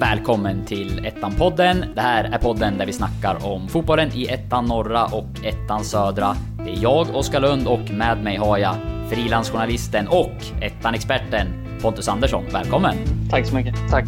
Välkommen 0.00 0.64
till 0.66 1.06
Ettan-podden. 1.06 1.84
Det 1.94 2.00
här 2.00 2.24
är 2.24 2.38
podden 2.38 2.78
där 2.78 2.86
vi 2.86 2.92
snackar 2.92 3.46
om 3.46 3.68
fotbollen 3.68 4.10
i 4.14 4.26
Ettan 4.26 4.64
norra 4.64 5.04
och 5.04 5.44
Ettan 5.44 5.84
södra. 5.84 6.34
Det 6.64 6.70
är 6.70 6.82
jag, 6.82 7.16
Oskar 7.16 7.40
Lund, 7.40 7.66
och 7.66 7.90
med 7.90 8.24
mig 8.24 8.36
har 8.36 8.58
jag 8.58 8.76
frilansjournalisten 9.10 10.08
och 10.08 10.62
Ettan-experten 10.62 11.46
Pontus 11.82 12.08
Andersson. 12.08 12.44
Välkommen! 12.52 12.94
Tack 13.30 13.46
så 13.46 13.54
mycket. 13.54 13.74
Tack. 13.90 14.04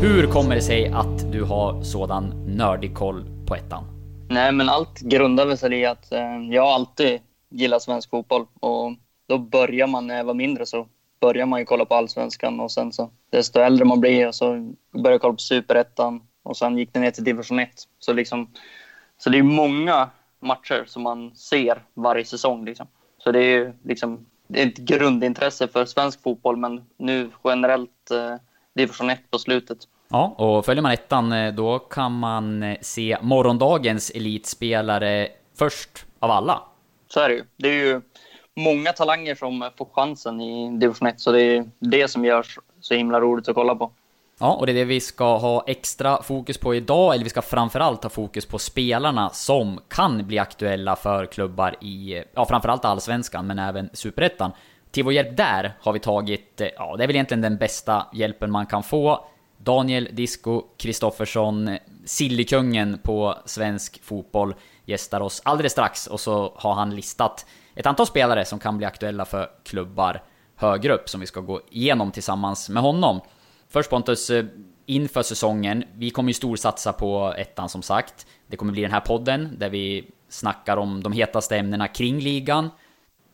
Hur 0.00 0.26
kommer 0.26 0.54
det 0.54 0.62
sig 0.62 0.88
att 0.88 1.32
du 1.32 1.42
har 1.42 1.82
sådan 1.82 2.54
nördig 2.56 2.94
koll 2.94 3.24
på 3.46 3.54
Ettan? 3.54 3.84
Nej, 4.30 4.52
men 4.52 4.68
allt 4.68 5.00
grundar 5.00 5.56
sig 5.56 5.80
i 5.80 5.86
att 5.86 6.12
eh, 6.12 6.20
jag 6.50 6.66
alltid 6.66 7.20
gillat 7.50 7.82
svensk 7.82 8.10
fotboll 8.10 8.46
och 8.60 8.92
då 9.28 9.38
börjar 9.38 9.86
man 9.86 10.06
när 10.06 10.16
jag 10.16 10.24
var 10.24 10.34
mindre 10.34 10.66
så 10.66 10.86
börjar 11.20 11.46
man 11.46 11.60
ju 11.60 11.66
kolla 11.66 11.84
på 11.84 11.94
allsvenskan 11.94 12.60
och 12.60 12.72
sen 12.72 12.92
så 12.92 13.10
desto 13.30 13.60
äldre 13.60 13.84
man 13.84 14.00
blir 14.00 14.28
och 14.28 14.34
så 14.34 14.74
börjar 14.92 15.12
jag 15.12 15.20
kolla 15.20 15.34
på 15.34 15.38
superettan 15.38 16.22
och 16.42 16.56
sen 16.56 16.78
gick 16.78 16.92
det 16.92 17.00
ner 17.00 17.10
till 17.10 17.24
division 17.24 17.58
1. 17.58 17.70
Så 17.98 18.12
liksom, 18.12 18.50
så 19.18 19.30
det 19.30 19.38
är 19.38 19.42
många 19.42 20.10
matcher 20.40 20.84
som 20.86 21.02
man 21.02 21.34
ser 21.34 21.82
varje 21.94 22.24
säsong 22.24 22.64
liksom. 22.64 22.86
Så 23.18 23.32
det 23.32 23.38
är 23.38 23.50
ju 23.50 23.72
liksom 23.84 24.26
det 24.48 24.62
är 24.62 24.66
ett 24.66 24.78
grundintresse 24.78 25.68
för 25.68 25.84
svensk 25.84 26.22
fotboll 26.22 26.56
men 26.56 26.84
nu 26.96 27.30
generellt 27.44 28.10
eh, 28.10 28.34
division 28.74 29.10
1 29.10 29.30
på 29.30 29.38
slutet. 29.38 29.78
Ja, 30.08 30.34
och 30.38 30.64
följer 30.64 30.82
man 30.82 30.92
ettan 30.92 31.32
eh, 31.32 31.54
då 31.54 31.78
kan 31.78 32.18
man 32.18 32.62
eh, 32.62 32.76
se 32.80 33.16
morgondagens 33.22 34.10
elitspelare 34.10 35.28
först 35.58 36.06
av 36.18 36.30
alla. 36.30 36.62
Så 37.08 37.20
är 37.20 37.28
det 37.28 37.34
ju. 37.34 37.44
Det 37.56 37.68
är 37.68 37.86
ju 37.86 38.00
många 38.56 38.92
talanger 38.92 39.34
som 39.34 39.70
får 39.76 39.88
chansen 39.92 40.40
i 40.40 40.78
division 40.78 41.08
1, 41.08 41.20
så 41.20 41.32
det 41.32 41.42
är 41.42 41.70
det 41.78 42.08
som 42.08 42.24
gör 42.24 42.46
så 42.80 42.94
himla 42.94 43.20
roligt 43.20 43.48
att 43.48 43.54
kolla 43.54 43.74
på. 43.74 43.90
Ja, 44.38 44.54
och 44.54 44.66
det 44.66 44.72
är 44.72 44.74
det 44.74 44.84
vi 44.84 45.00
ska 45.00 45.36
ha 45.36 45.64
extra 45.66 46.22
fokus 46.22 46.58
på 46.58 46.74
idag, 46.74 47.14
eller 47.14 47.24
vi 47.24 47.30
ska 47.30 47.42
framförallt 47.42 48.02
ha 48.02 48.10
fokus 48.10 48.46
på 48.46 48.58
spelarna 48.58 49.30
som 49.30 49.80
kan 49.88 50.26
bli 50.26 50.38
aktuella 50.38 50.96
för 50.96 51.26
klubbar 51.26 51.74
i, 51.80 52.22
ja 52.34 52.46
framförallt 52.46 52.84
allsvenskan, 52.84 53.46
men 53.46 53.58
även 53.58 53.90
superettan. 53.92 54.52
Till 54.90 55.04
vår 55.04 55.12
hjälp 55.12 55.36
där 55.36 55.72
har 55.80 55.92
vi 55.92 55.98
tagit, 55.98 56.62
ja 56.76 56.96
det 56.96 57.02
är 57.02 57.06
väl 57.06 57.16
egentligen 57.16 57.40
den 57.40 57.56
bästa 57.56 58.06
hjälpen 58.12 58.50
man 58.50 58.66
kan 58.66 58.82
få. 58.82 59.24
Daniel 59.58 60.08
Disco 60.12 60.62
Kristoffersson, 60.76 61.78
Sillykungen 62.04 62.98
på 63.02 63.34
svensk 63.44 64.04
fotboll, 64.04 64.54
gästar 64.86 65.20
oss 65.20 65.42
alldeles 65.44 65.72
strax 65.72 66.06
och 66.06 66.20
så 66.20 66.52
har 66.56 66.74
han 66.74 66.96
listat 66.96 67.46
ett 67.74 67.86
antal 67.86 68.06
spelare 68.06 68.44
som 68.44 68.58
kan 68.58 68.76
bli 68.76 68.86
aktuella 68.86 69.24
för 69.24 69.50
klubbar 69.64 70.22
högre 70.56 70.94
upp 70.94 71.08
som 71.08 71.20
vi 71.20 71.26
ska 71.26 71.40
gå 71.40 71.60
igenom 71.70 72.10
tillsammans 72.10 72.68
med 72.68 72.82
honom. 72.82 73.20
Först 73.68 73.90
Pontus, 73.90 74.30
eh, 74.30 74.44
inför 74.86 75.22
säsongen, 75.22 75.84
vi 75.94 76.10
kommer 76.10 76.30
ju 76.30 76.34
storsatsa 76.34 76.92
på 76.92 77.34
ettan 77.36 77.68
som 77.68 77.82
sagt. 77.82 78.26
Det 78.46 78.56
kommer 78.56 78.72
bli 78.72 78.82
den 78.82 78.90
här 78.90 79.00
podden 79.00 79.56
där 79.58 79.70
vi 79.70 80.10
snackar 80.28 80.76
om 80.76 81.02
de 81.02 81.12
hetaste 81.12 81.56
ämnena 81.56 81.88
kring 81.88 82.18
ligan. 82.18 82.70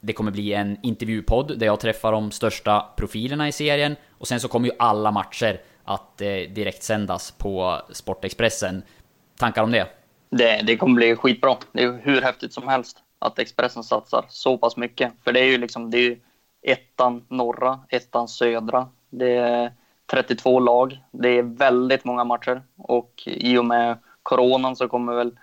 Det 0.01 0.13
kommer 0.13 0.31
bli 0.31 0.53
en 0.53 0.79
intervjupodd 0.83 1.59
där 1.59 1.67
jag 1.67 1.81
träffar 1.81 2.13
de 2.13 2.31
största 2.31 2.81
profilerna 2.97 3.49
i 3.49 3.53
serien. 3.53 3.97
Och 4.19 4.29
sen 4.29 4.41
så 4.41 4.49
kommer 4.49 4.69
ju 4.69 4.75
alla 4.79 5.11
matcher 5.11 5.61
att 5.85 6.21
eh, 6.21 6.29
direkt 6.29 6.83
sändas 6.83 7.31
på 7.31 7.81
Sportexpressen. 7.91 8.83
Tankar 9.39 9.63
om 9.63 9.73
det? 9.73 10.02
Det? 10.33 10.63
Det 10.67 10.77
kommer 10.77 10.95
bli 10.95 11.17
skitbra. 11.17 11.57
Det 11.73 11.83
är 11.83 12.01
hur 12.03 12.23
häftigt 12.23 12.53
som 12.53 12.69
helst 12.69 12.99
att 13.19 13.39
Expressen 13.39 13.85
satsar 13.85 14.25
så 14.29 14.59
pass 14.59 14.77
mycket. 14.77 15.13
För 15.25 15.33
det 15.33 15.41
är 15.41 15.45
ju 15.45 15.59
liksom, 15.59 15.91
det 15.91 15.99
är 15.99 16.19
ettan 16.63 17.25
norra, 17.29 17.81
ettan 17.89 18.29
södra. 18.29 18.89
Det 19.11 19.37
är 19.37 19.73
32 20.11 20.61
lag. 20.61 20.99
Det 21.11 21.29
är 21.29 21.43
väldigt 21.43 22.05
många 22.05 22.25
matcher 22.25 22.63
och 22.77 23.23
i 23.27 23.59
och 23.59 23.65
med 23.65 23.99
coronan 24.23 24.77
så 24.77 24.89
kommer 24.89 25.15
väl 25.15 25.39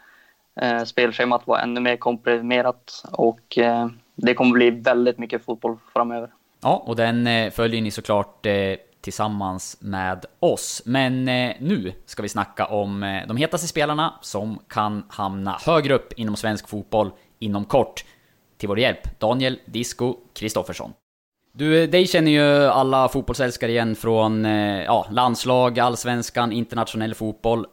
eh, 0.62 0.84
spelschemat 0.84 1.48
vara 1.48 1.62
ännu 1.62 1.80
mer 1.80 1.98
komprimerat 1.98 3.04
och 3.12 3.58
eh, 3.58 3.88
det 4.16 4.34
kommer 4.34 4.52
bli 4.52 4.70
väldigt 4.70 5.18
mycket 5.18 5.46
fotboll 5.46 5.78
framöver. 5.94 6.30
Ja, 6.62 6.84
och 6.86 6.96
den 6.96 7.28
eh, 7.28 7.52
följer 7.52 7.82
ni 7.82 7.92
såklart 7.92 8.46
eh, 8.46 8.54
tillsammans 9.02 9.78
med 9.80 10.26
oss. 10.40 10.82
Men 10.86 11.28
eh, 11.28 11.56
nu 11.60 11.94
ska 12.06 12.22
vi 12.22 12.30
snacka 12.30 12.66
om 12.66 13.04
eh, 13.04 13.28
de 13.28 13.38
hetaste 13.38 13.68
spelarna 13.68 14.14
som 14.22 14.60
kan 14.70 15.04
hamna 15.10 15.58
högre 15.66 15.94
upp 15.94 16.14
inom 16.14 16.36
svensk 16.36 16.70
fotboll 16.70 17.12
inom 17.40 17.66
kort. 17.66 18.06
Till 18.58 18.70
vår 18.70 18.80
hjälp, 18.80 19.20
Daniel 19.20 19.60
Disco 19.66 20.16
Kristoffersson. 20.34 20.94
Du, 21.52 21.84
eh, 21.84 21.90
dig 21.90 22.08
känner 22.08 22.32
ju 22.32 22.66
alla 22.66 23.10
fotbollsälskare 23.10 23.72
igen 23.72 23.96
från 23.96 24.44
ja, 24.86 25.08
landslag, 25.12 25.80
allsvenskan, 25.80 26.52
internationell 26.52 27.16
fotboll. 27.16 27.66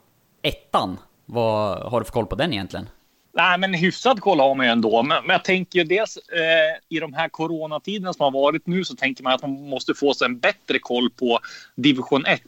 Ettan, 0.43 0.99
vad 1.25 1.79
har 1.91 2.01
du 2.01 2.05
för 2.05 2.13
koll 2.13 2.27
på 2.27 2.37
den 2.37 2.53
egentligen? 2.53 2.89
Nej, 3.37 3.59
men 3.59 3.75
hyfsad 3.75 4.21
koll 4.21 4.41
har 4.41 4.55
man 4.55 4.67
ju 4.67 4.73
ändå. 4.73 5.03
Men, 5.03 5.27
men 5.27 5.35
jag 5.35 5.45
tänker 5.45 5.79
ju 5.79 5.85
dels 5.85 6.17
eh, 6.17 6.97
i 6.97 7.01
de 7.01 7.15
här 7.15 7.29
coronatiderna 7.29 8.13
som 8.13 8.25
har 8.25 8.31
varit 8.31 8.67
nu 8.67 8.85
så 8.85 8.97
tänker 8.97 9.25
man 9.25 9.33
att 9.33 9.43
man 9.43 9.69
måste 9.69 9.95
få 9.95 10.15
sig 10.15 10.25
en 10.25 10.39
bättre 10.39 10.79
koll 10.79 11.11
på 11.11 11.39
division 11.75 12.27
1. 12.27 12.43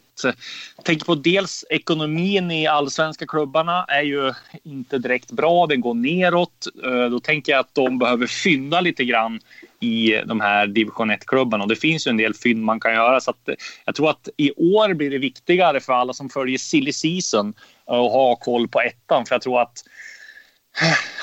Jag 0.77 0.85
tänker 0.85 1.05
på 1.05 1.15
dels 1.15 1.65
ekonomin 1.71 2.51
i 2.51 2.67
allsvenska 2.67 3.27
klubbarna 3.27 3.85
är 3.89 4.03
ju 4.03 4.33
inte 4.65 4.99
direkt 4.99 5.33
bra. 5.33 5.67
Den 5.67 5.81
går 5.81 5.95
neråt. 5.95 6.67
Eh, 6.85 7.11
då 7.11 7.21
tänker 7.21 7.53
jag 7.53 7.61
att 7.61 7.75
de 7.75 7.99
behöver 7.99 8.27
fynda 8.27 8.81
lite 8.81 9.05
grann 9.05 9.41
i 9.81 10.21
de 10.27 10.41
här 10.41 10.67
division 10.67 11.11
1-klubbarna. 11.11 11.65
Och 11.65 11.69
det 11.69 11.77
finns 11.77 12.07
ju 12.07 12.11
en 12.11 12.17
del 12.17 12.35
fynd 12.35 12.65
man 12.65 12.81
kan 12.81 12.93
göra. 12.95 13.21
Så 13.21 13.31
att, 13.31 13.49
eh, 13.49 13.55
jag 13.85 13.95
tror 13.95 14.11
att 14.11 14.29
i 14.37 14.53
år 14.53 14.95
blir 14.95 15.11
det 15.11 15.19
viktigare 15.19 15.81
för 15.81 15.93
alla 15.93 16.13
som 16.13 16.29
följer 16.29 16.59
silly 16.59 16.93
season 16.93 17.55
eh, 17.91 17.95
att 17.95 18.13
ha 18.13 18.37
koll 18.37 18.69
på 18.69 18.81
ettan. 18.81 19.27
För 19.27 19.35
jag 19.35 19.43
tror 19.43 19.61
att 19.63 19.85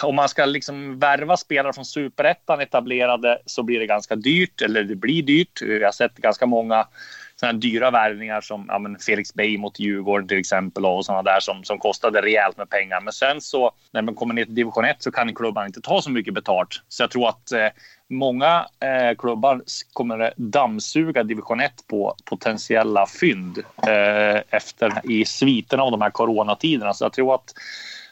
om 0.04 0.16
man 0.16 0.30
ska 0.30 0.46
liksom 0.46 1.00
värva 1.00 1.38
spelare 1.38 1.74
från 1.74 1.86
superettan 1.86 2.62
etablerade 2.62 3.40
så 3.46 3.64
blir 3.64 3.80
det 3.80 3.86
ganska 3.86 4.16
dyrt, 4.16 4.62
eller 4.62 4.84
det 4.84 4.96
blir 4.96 5.24
dyrt. 5.24 5.62
Vi 5.62 5.84
har 5.84 5.92
sett 5.92 6.16
ganska 6.16 6.46
många 6.46 6.88
sådana 7.36 7.60
dyra 7.60 7.92
värvningar 7.92 8.42
som 8.42 8.66
ja, 8.68 8.80
men 8.80 9.00
Felix 9.00 9.34
Bey 9.34 9.58
mot 9.58 9.80
Djurgården 9.80 10.28
till 10.28 10.40
exempel 10.40 10.86
och 10.86 11.06
sådana 11.06 11.24
där 11.24 11.40
som, 11.40 11.64
som 11.64 11.80
kostade 11.80 12.22
rejält 12.22 12.58
med 12.58 12.70
pengar. 12.70 13.02
Men 13.02 13.14
sen 13.14 13.42
så 13.42 13.72
när 13.92 14.02
man 14.02 14.16
kommer 14.16 14.34
ner 14.34 14.46
till 14.46 14.56
division 14.56 14.86
1 14.86 15.04
så 15.04 15.12
kan 15.12 15.36
klubbarna 15.36 15.68
inte 15.68 15.82
ta 15.82 16.02
så 16.02 16.12
mycket 16.12 16.34
betalt. 16.34 16.82
Så 16.88 17.04
jag 17.04 17.12
tror 17.12 17.30
att 17.30 17.52
eh, 17.52 17.68
många 18.10 18.66
eh, 18.80 19.16
klubbar 19.18 19.62
kommer 19.94 20.34
dammsuga 20.38 21.24
division 21.24 21.60
1 21.60 21.74
på 21.88 22.16
potentiella 22.26 23.06
fynd 23.22 23.58
eh, 23.88 24.42
efter 24.50 25.12
i 25.12 25.26
sviterna 25.26 25.84
av 25.84 25.92
de 25.92 26.02
här 26.02 26.10
coronatiderna. 26.10 26.94
Så 26.94 27.06
jag 27.06 27.14
tror 27.14 27.36
att 27.36 27.54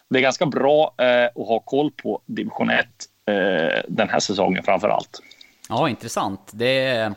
det 0.09 0.19
är 0.19 0.21
ganska 0.21 0.45
bra 0.45 0.95
eh, 0.97 1.25
att 1.25 1.47
ha 1.47 1.59
koll 1.59 1.91
på 1.91 2.21
division 2.25 2.69
1 2.69 2.85
eh, 3.27 3.81
den 3.87 4.09
här 4.09 4.19
säsongen 4.19 4.63
framför 4.63 4.89
allt. 4.89 5.21
Ja, 5.69 5.89
intressant. 5.89 6.51
Det, 6.53 7.11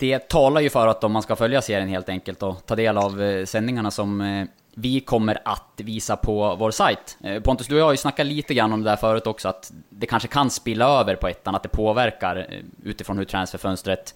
det 0.00 0.28
talar 0.28 0.60
ju 0.60 0.70
för 0.70 0.86
att 0.86 1.04
om 1.04 1.12
man 1.12 1.22
ska 1.22 1.36
följa 1.36 1.62
serien 1.62 1.88
helt 1.88 2.08
enkelt 2.08 2.42
och 2.42 2.66
ta 2.66 2.76
del 2.76 2.98
av 2.98 3.22
eh, 3.22 3.44
sändningarna 3.44 3.90
som 3.90 4.20
eh, 4.20 4.46
vi 4.74 5.00
kommer 5.00 5.38
att 5.44 5.72
visa 5.76 6.16
på 6.16 6.56
vår 6.56 6.70
sajt. 6.70 7.18
Eh, 7.24 7.42
Pontus, 7.42 7.66
du 7.66 7.74
och 7.74 7.80
jag 7.80 7.84
har 7.84 7.92
ju 7.92 7.96
snackat 7.96 8.26
lite 8.26 8.54
grann 8.54 8.72
om 8.72 8.82
det 8.82 8.90
där 8.90 8.96
förut 8.96 9.26
också, 9.26 9.48
att 9.48 9.72
det 9.88 10.06
kanske 10.06 10.28
kan 10.28 10.50
spilla 10.50 11.00
över 11.00 11.14
på 11.14 11.28
ettan, 11.28 11.54
att 11.54 11.62
det 11.62 11.68
påverkar 11.68 12.62
utifrån 12.82 13.18
hur 13.18 13.24
transferfönstret 13.24 14.14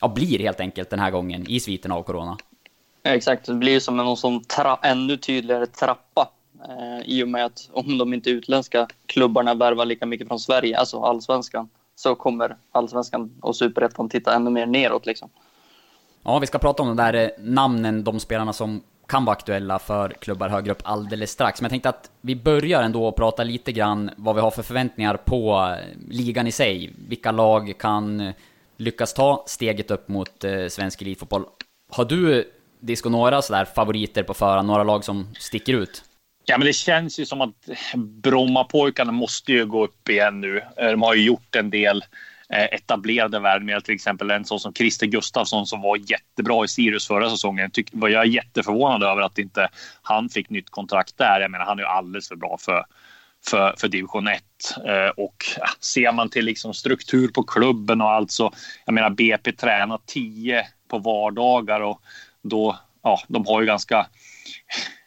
ja, 0.00 0.08
blir 0.08 0.38
helt 0.38 0.60
enkelt 0.60 0.90
den 0.90 0.98
här 0.98 1.10
gången 1.10 1.46
i 1.48 1.60
sviten 1.60 1.92
av 1.92 2.02
corona. 2.02 2.36
Exakt, 3.04 3.46
det 3.46 3.54
blir 3.54 3.80
som 3.80 4.00
en 4.00 4.16
sån 4.16 4.44
ännu 4.82 5.16
tydligare 5.16 5.66
trappa 5.66 6.28
eh, 6.68 7.08
i 7.08 7.24
och 7.24 7.28
med 7.28 7.44
att 7.44 7.70
om 7.72 7.98
de 7.98 8.14
inte 8.14 8.30
utländska 8.30 8.88
klubbarna 9.06 9.54
värvar 9.54 9.84
lika 9.84 10.06
mycket 10.06 10.28
från 10.28 10.40
Sverige, 10.40 10.78
alltså 10.78 11.00
allsvenskan, 11.00 11.68
så 11.94 12.14
kommer 12.14 12.56
allsvenskan 12.72 13.30
och 13.40 13.56
superettan 13.56 14.08
titta 14.08 14.34
ännu 14.34 14.50
mer 14.50 14.66
neråt 14.66 15.06
liksom. 15.06 15.30
Ja, 16.24 16.38
vi 16.38 16.46
ska 16.46 16.58
prata 16.58 16.82
om 16.82 16.88
de 16.88 16.96
där 16.96 17.14
eh, 17.14 17.28
namnen, 17.38 18.04
de 18.04 18.20
spelarna 18.20 18.52
som 18.52 18.82
kan 19.08 19.24
vara 19.24 19.36
aktuella 19.36 19.78
för 19.78 20.08
klubbar 20.08 20.48
högre 20.48 20.72
upp 20.72 20.82
alldeles 20.84 21.30
strax. 21.30 21.60
Men 21.60 21.64
jag 21.64 21.70
tänkte 21.70 21.88
att 21.88 22.10
vi 22.20 22.36
börjar 22.36 22.82
ändå 22.82 23.06
och 23.06 23.16
prata 23.16 23.44
lite 23.44 23.72
grann 23.72 24.10
vad 24.16 24.34
vi 24.34 24.40
har 24.40 24.50
för 24.50 24.62
förväntningar 24.62 25.16
på 25.16 25.74
eh, 25.78 25.98
ligan 26.08 26.46
i 26.46 26.52
sig. 26.52 26.92
Vilka 27.08 27.32
lag 27.32 27.74
kan 27.78 28.20
eh, 28.20 28.34
lyckas 28.76 29.14
ta 29.14 29.44
steget 29.46 29.90
upp 29.90 30.08
mot 30.08 30.44
svensk 30.68 31.02
elitfotboll? 31.02 31.44
Har 31.90 32.04
du 32.04 32.52
disco 32.80 33.08
några 33.08 33.42
sådär 33.42 33.64
favoriter 33.64 34.22
på 34.22 34.34
förhand? 34.34 34.68
Några 34.68 34.84
lag 34.84 35.04
som 35.04 35.28
sticker 35.38 35.74
ut? 35.74 36.04
Ja, 36.44 36.58
men 36.58 36.66
det 36.66 36.72
känns 36.72 37.18
ju 37.18 37.26
som 37.26 37.40
att 37.40 37.68
Brommapojkarna 37.96 39.12
måste 39.12 39.52
ju 39.52 39.66
gå 39.66 39.84
upp 39.84 40.08
igen 40.08 40.40
nu. 40.40 40.62
Eh, 40.76 40.90
de 40.90 41.02
har 41.02 41.14
ju 41.14 41.22
gjort 41.22 41.56
en 41.56 41.70
del 41.70 42.04
eh, 42.48 42.64
etablerade 42.64 43.38
värvningar, 43.38 43.80
till 43.80 43.94
exempel 43.94 44.30
en 44.30 44.44
sån 44.44 44.60
som 44.60 44.74
Christer 44.74 45.06
Gustafsson 45.06 45.66
som 45.66 45.80
var 45.80 45.96
jättebra 45.96 46.64
i 46.64 46.68
Sirius 46.68 47.06
förra 47.06 47.30
säsongen. 47.30 47.70
Tyck, 47.70 47.88
jag 47.92 48.12
är 48.12 48.24
jätteförvånad 48.24 49.02
över 49.02 49.22
att 49.22 49.38
inte 49.38 49.68
han 50.02 50.28
fick 50.28 50.50
nytt 50.50 50.70
kontrakt 50.70 51.18
där. 51.18 51.40
Jag 51.40 51.50
menar, 51.50 51.64
han 51.64 51.78
är 51.78 51.82
ju 51.82 51.88
alldeles 51.88 52.28
för 52.28 52.36
bra 52.36 52.56
för, 52.60 52.84
för, 53.46 53.74
för 53.78 53.88
division 53.88 54.28
1. 54.28 54.42
Eh, 54.86 55.08
och 55.16 55.44
ser 55.80 56.12
man 56.12 56.30
till 56.30 56.44
liksom 56.44 56.74
struktur 56.74 57.28
på 57.28 57.42
klubben 57.42 58.00
och 58.00 58.10
allt 58.10 58.30
så, 58.30 58.52
jag 58.84 58.92
menar 58.92 59.10
BP 59.10 59.52
tränar 59.52 60.00
10 60.06 60.66
på 60.88 60.98
vardagar 60.98 61.80
och 61.80 62.02
då, 62.42 62.78
ja, 63.02 63.20
de 63.28 63.46
har 63.46 63.60
ju 63.60 63.66
ganska 63.66 64.06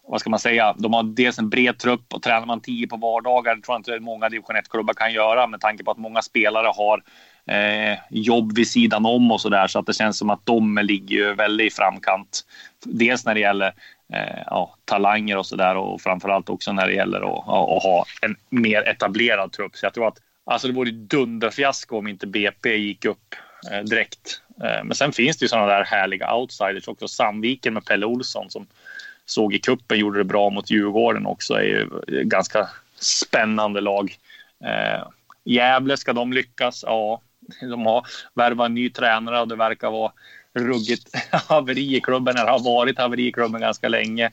vad 0.08 0.20
ska 0.20 0.30
man 0.30 0.40
säga, 0.40 0.76
de 0.78 0.94
har 0.94 1.04
dels 1.04 1.40
en 1.40 1.50
bred 1.50 1.78
trupp 1.78 2.14
och 2.14 2.22
tränar 2.22 2.46
man 2.46 2.62
10 2.62 2.88
på 2.88 2.98
vardagar, 2.98 3.56
det 3.56 3.62
tror 3.62 3.74
jag 3.74 3.80
inte 3.80 4.00
många 4.00 4.30
division 4.30 4.56
1-klubbar 4.56 4.94
kan 4.94 5.14
göra 5.14 5.48
med 5.48 5.62
tanke 5.62 5.84
på 5.84 5.92
att 5.92 5.98
många 5.98 6.22
spelare 6.22 6.68
har 6.68 7.04
eh, 7.46 7.98
jobb 8.10 8.56
vid 8.56 8.68
sidan 8.68 9.06
om 9.06 9.32
och 9.32 9.42
så 9.42 9.50
där 9.50 9.68
så 9.68 9.80
att 9.80 9.86
det 9.86 9.94
känns 9.94 10.18
som 10.18 10.30
att 10.30 10.46
de 10.46 10.80
ligger 10.84 11.16
ju 11.16 11.34
väldigt 11.34 11.74
i 11.74 11.76
framkant. 11.76 12.42
Dels 12.86 13.26
när 13.26 13.34
det 13.34 13.40
gäller 13.40 13.74
eh, 14.14 14.44
ja, 14.46 14.76
talanger 14.86 15.38
och 15.38 15.46
så 15.46 15.56
där 15.56 15.76
och 15.76 16.02
framförallt 16.02 16.50
också 16.50 16.72
när 16.72 16.88
det 16.88 16.94
gäller 16.94 17.18
att, 17.18 17.48
att, 17.50 17.84
ha 17.84 18.06
en 18.22 18.36
mer 18.50 18.88
etablerad 18.88 19.52
trupp. 19.52 19.76
Så 19.76 19.86
jag 19.86 19.94
tror 19.94 20.08
att 20.08 20.18
alltså 20.46 20.68
det 20.68 20.74
vore 20.74 20.92
dunderfiasko 20.92 21.98
om 21.98 22.08
inte 22.08 22.28
BP 22.28 22.76
gick 22.76 23.06
upp 23.06 23.36
eh, 23.72 23.80
direkt. 23.80 24.42
Eh, 24.64 24.84
men 24.84 24.96
sen 24.96 25.12
finns 25.12 25.38
det 25.38 25.44
ju 25.44 25.50
sådana 25.50 25.68
där 25.68 25.84
härliga 25.84 26.36
outsiders 26.36 26.88
också. 26.88 27.08
Sandviken 27.08 27.74
med 27.74 27.86
Pelle 27.86 28.06
Olsson 28.06 28.50
som 28.50 28.68
såg 29.26 29.54
i 29.54 29.60
kuppen 29.60 30.00
gjorde 30.00 30.18
det 30.18 30.24
bra 30.24 30.50
mot 30.50 30.72
Djurgården 30.72 31.26
också. 31.26 31.54
är 31.54 31.64
ju 31.64 31.90
ganska 32.24 32.70
spännande 33.00 33.82
lag. 33.82 34.16
Eh, 34.66 35.08
Gävle, 35.46 35.98
ska 35.98 36.14
de 36.14 36.34
lyckas? 36.34 36.84
Ja, 36.88 37.22
de 37.62 37.86
har 37.86 38.06
värvat 38.34 38.66
en 38.66 38.74
ny 38.74 38.90
tränare 38.90 39.42
och 39.42 39.48
det 39.48 39.56
verkar 39.56 39.92
vara 39.92 40.12
ruggigt 40.54 41.10
haveri 41.32 41.96
i 41.96 42.02
klubben. 42.02 42.36
Det 42.36 42.42
har 42.42 42.64
varit 42.64 42.98
haveri 42.98 43.28
i 43.28 43.32
klubben 43.32 43.62
ganska 43.62 43.88
länge. 43.88 44.32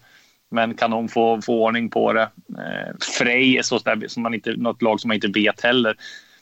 Men 0.51 0.75
kan 0.75 0.91
de 0.91 1.09
få, 1.09 1.43
få 1.43 1.65
ordning 1.65 1.91
på 1.91 2.13
det? 2.13 2.31
Eh, 2.59 2.97
Frej 3.19 3.59
är 3.59 3.63
så 3.63 3.79
där, 3.79 4.09
som 4.09 4.23
man 4.23 4.35
inte, 4.35 4.57
något 4.57 4.83
lag 4.83 5.01
som 5.01 5.09
man 5.09 5.15
inte 5.15 5.41
vet 5.41 5.61
heller 5.61 5.97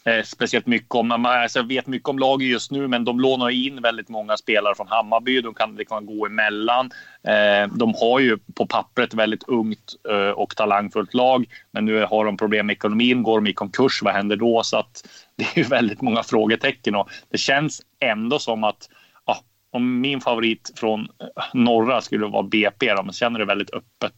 eh, 0.04 0.22
speciellt 0.24 0.66
mycket 0.66 0.94
om. 0.94 1.08
Man, 1.08 1.26
alltså, 1.26 1.58
jag 1.58 1.68
vet 1.68 1.86
mycket 1.86 2.08
om 2.08 2.18
laget 2.18 2.48
just 2.48 2.70
nu, 2.70 2.88
men 2.88 3.04
de 3.04 3.20
lånar 3.20 3.50
in 3.50 3.82
väldigt 3.82 4.08
många 4.08 4.36
spelare 4.36 4.74
från 4.74 4.88
Hammarby. 4.88 5.40
De 5.40 5.54
kan, 5.54 5.76
det 5.76 5.84
kan 5.84 6.06
gå 6.06 6.26
emellan. 6.26 6.90
Eh, 7.22 7.74
de 7.74 7.94
har 8.00 8.20
ju 8.20 8.38
på 8.54 8.66
pappret 8.66 9.14
väldigt 9.14 9.48
ungt 9.48 9.94
eh, 10.10 10.30
och 10.30 10.56
talangfullt 10.56 11.14
lag, 11.14 11.44
men 11.70 11.84
nu 11.84 12.04
har 12.04 12.24
de 12.24 12.36
problem 12.36 12.66
med 12.66 12.72
ekonomin. 12.74 13.22
Går 13.22 13.40
de 13.40 13.50
i 13.50 13.52
konkurs, 13.52 14.02
vad 14.02 14.14
händer 14.14 14.36
då? 14.36 14.62
Så 14.62 14.76
att 14.76 15.08
det 15.36 15.44
är 15.44 15.58
ju 15.58 15.64
väldigt 15.64 16.00
många 16.00 16.22
frågetecken 16.22 16.94
och 16.94 17.10
det 17.30 17.38
känns 17.38 17.82
ändå 18.00 18.38
som 18.38 18.64
att 18.64 18.88
ja, 19.26 19.36
om 19.70 20.00
min 20.00 20.20
favorit 20.20 20.72
från 20.76 21.00
eh, 21.00 21.44
norra 21.54 22.00
skulle 22.00 22.26
vara 22.26 22.42
BP, 22.42 22.94
de 22.94 23.12
känner 23.12 23.38
det 23.38 23.44
väldigt 23.44 23.74
öppet. 23.74 24.14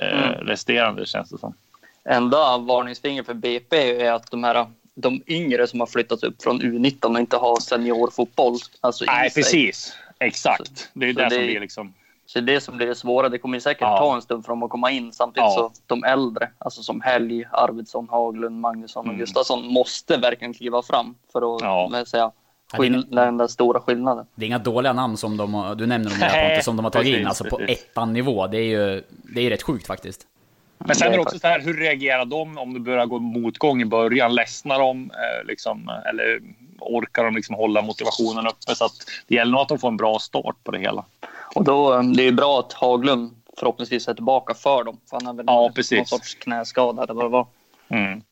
Eh, 0.00 0.28
mm. 0.28 0.46
Resterande 0.46 1.06
känns 1.06 1.30
det 1.30 1.38
som. 1.38 1.54
Enda 2.08 2.58
varningsfinger 2.58 3.22
för 3.22 3.34
BP 3.34 4.02
är 4.02 4.12
att 4.12 4.30
de 4.30 4.44
här 4.44 4.66
de 4.96 5.22
yngre 5.26 5.66
som 5.66 5.80
har 5.80 5.86
flyttats 5.86 6.22
upp 6.22 6.42
från 6.42 6.62
U19 6.62 7.14
och 7.14 7.20
inte 7.20 7.36
har 7.36 7.60
seniorfotboll. 7.60 8.56
Alltså 8.80 9.04
Nej, 9.04 9.30
precis. 9.34 9.96
Exakt. 10.18 10.90
Det 10.92 11.08
är 11.08 11.12
det, 11.12 11.24
det 11.24 11.30
som 11.30 11.38
blir 11.38 11.60
liksom... 11.60 11.94
Så 12.26 12.40
det 12.40 12.52
är 12.52 12.54
det 12.54 12.60
som 12.60 12.76
blir 12.76 12.86
det 12.86 12.94
svåra. 12.94 13.28
Det 13.28 13.38
kommer 13.38 13.60
säkert 13.60 13.80
ja. 13.80 13.98
ta 13.98 14.14
en 14.14 14.22
stund 14.22 14.44
för 14.44 14.52
dem 14.52 14.62
att 14.62 14.70
komma 14.70 14.90
in. 14.90 15.12
Samtidigt 15.12 15.44
ja. 15.44 15.70
så 15.74 15.82
de 15.86 16.04
äldre, 16.04 16.50
alltså 16.58 16.82
som 16.82 17.00
Helg, 17.00 17.44
Arvidsson, 17.52 18.08
Haglund, 18.10 18.60
Magnusson 18.60 19.00
och 19.00 19.06
mm. 19.06 19.18
Gustafsson 19.18 19.66
måste 19.66 20.16
verkligen 20.16 20.54
kliva 20.54 20.82
fram 20.82 21.14
för 21.32 21.56
att 21.56 21.62
ja. 21.62 22.04
säga, 22.06 22.32
den 23.10 23.36
där 23.36 23.46
stora 23.46 23.80
skillnaden. 23.80 24.26
Det 24.34 24.44
är 24.44 24.46
inga 24.46 24.58
dåliga 24.58 24.92
namn 24.92 25.16
som 25.16 25.36
de, 25.36 25.74
du 25.78 25.86
nämner 25.86 26.10
dem 26.10 26.18
där, 26.18 26.60
som 26.60 26.76
de 26.76 26.84
har 26.84 26.90
tagit 26.90 27.18
in, 27.18 27.26
alltså 27.26 27.44
på 27.44 27.60
ettan 27.60 28.12
nivå. 28.12 28.46
Det 28.46 28.58
är 28.58 28.94
ju 28.94 29.02
det 29.08 29.40
är 29.40 29.50
rätt 29.50 29.62
sjukt 29.62 29.86
faktiskt. 29.86 30.26
Men 30.86 30.96
sen 30.96 31.08
är 31.08 31.12
det 31.12 31.22
också 31.22 31.38
så 31.38 31.46
här, 31.46 31.60
hur 31.60 31.74
reagerar 31.74 32.24
de 32.24 32.58
om 32.58 32.74
det 32.74 32.80
börjar 32.80 33.06
gå 33.06 33.18
motgång 33.18 33.82
i 33.82 33.84
början? 33.84 34.34
Ledsnar 34.34 34.78
de? 34.78 35.10
Eh, 35.10 35.46
liksom, 35.46 35.90
eller 36.10 36.40
orkar 36.80 37.24
de 37.24 37.34
liksom 37.34 37.54
hålla 37.54 37.82
motivationen 37.82 38.46
uppe? 38.46 38.74
Så 38.74 38.84
att 38.84 38.92
det 39.26 39.34
gäller 39.34 39.52
nog 39.52 39.60
att 39.60 39.68
de 39.68 39.78
får 39.78 39.88
en 39.88 39.96
bra 39.96 40.18
start 40.18 40.56
på 40.64 40.70
det 40.70 40.78
hela. 40.78 41.04
Och 41.54 41.64
då, 41.64 41.94
eh, 41.94 42.02
det 42.02 42.22
är 42.22 42.32
bra 42.32 42.60
att 42.60 42.72
Haglund 42.72 43.30
förhoppningsvis 43.58 44.08
är 44.08 44.14
tillbaka 44.14 44.54
för 44.54 44.84
dem. 44.84 45.00
För 45.10 45.16
han 45.16 45.26
har 45.26 45.34
väl 45.34 45.44
ja, 45.48 45.70
precis. 45.74 45.98
någon 45.98 46.06
sorts 46.06 46.34
knäskada 46.34 47.02
eller 47.02 47.14
vad 47.14 47.24
det 47.24 47.28
var. 47.28 47.46
Mm. 47.88 48.22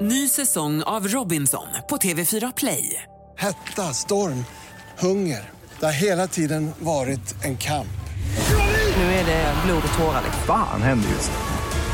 Ny 0.00 0.28
säsong 0.28 0.82
av 0.82 1.08
Robinson 1.08 1.66
på 1.88 1.96
TV4 1.96 2.52
Play. 2.56 3.02
Hetta, 3.36 3.82
storm, 3.82 4.44
hunger. 4.98 5.50
Det 5.80 5.86
har 5.86 5.92
hela 5.92 6.26
tiden 6.26 6.70
varit 6.78 7.44
en 7.44 7.56
kamp. 7.56 7.86
Nu 8.96 9.02
är 9.02 9.26
det 9.26 9.54
blod 9.66 9.82
och 9.92 9.98
tårar. 9.98 10.22
Vad 10.48 10.58
fan 10.58 10.82
händer 10.82 11.08
just 11.08 11.30
nu? 11.30 11.51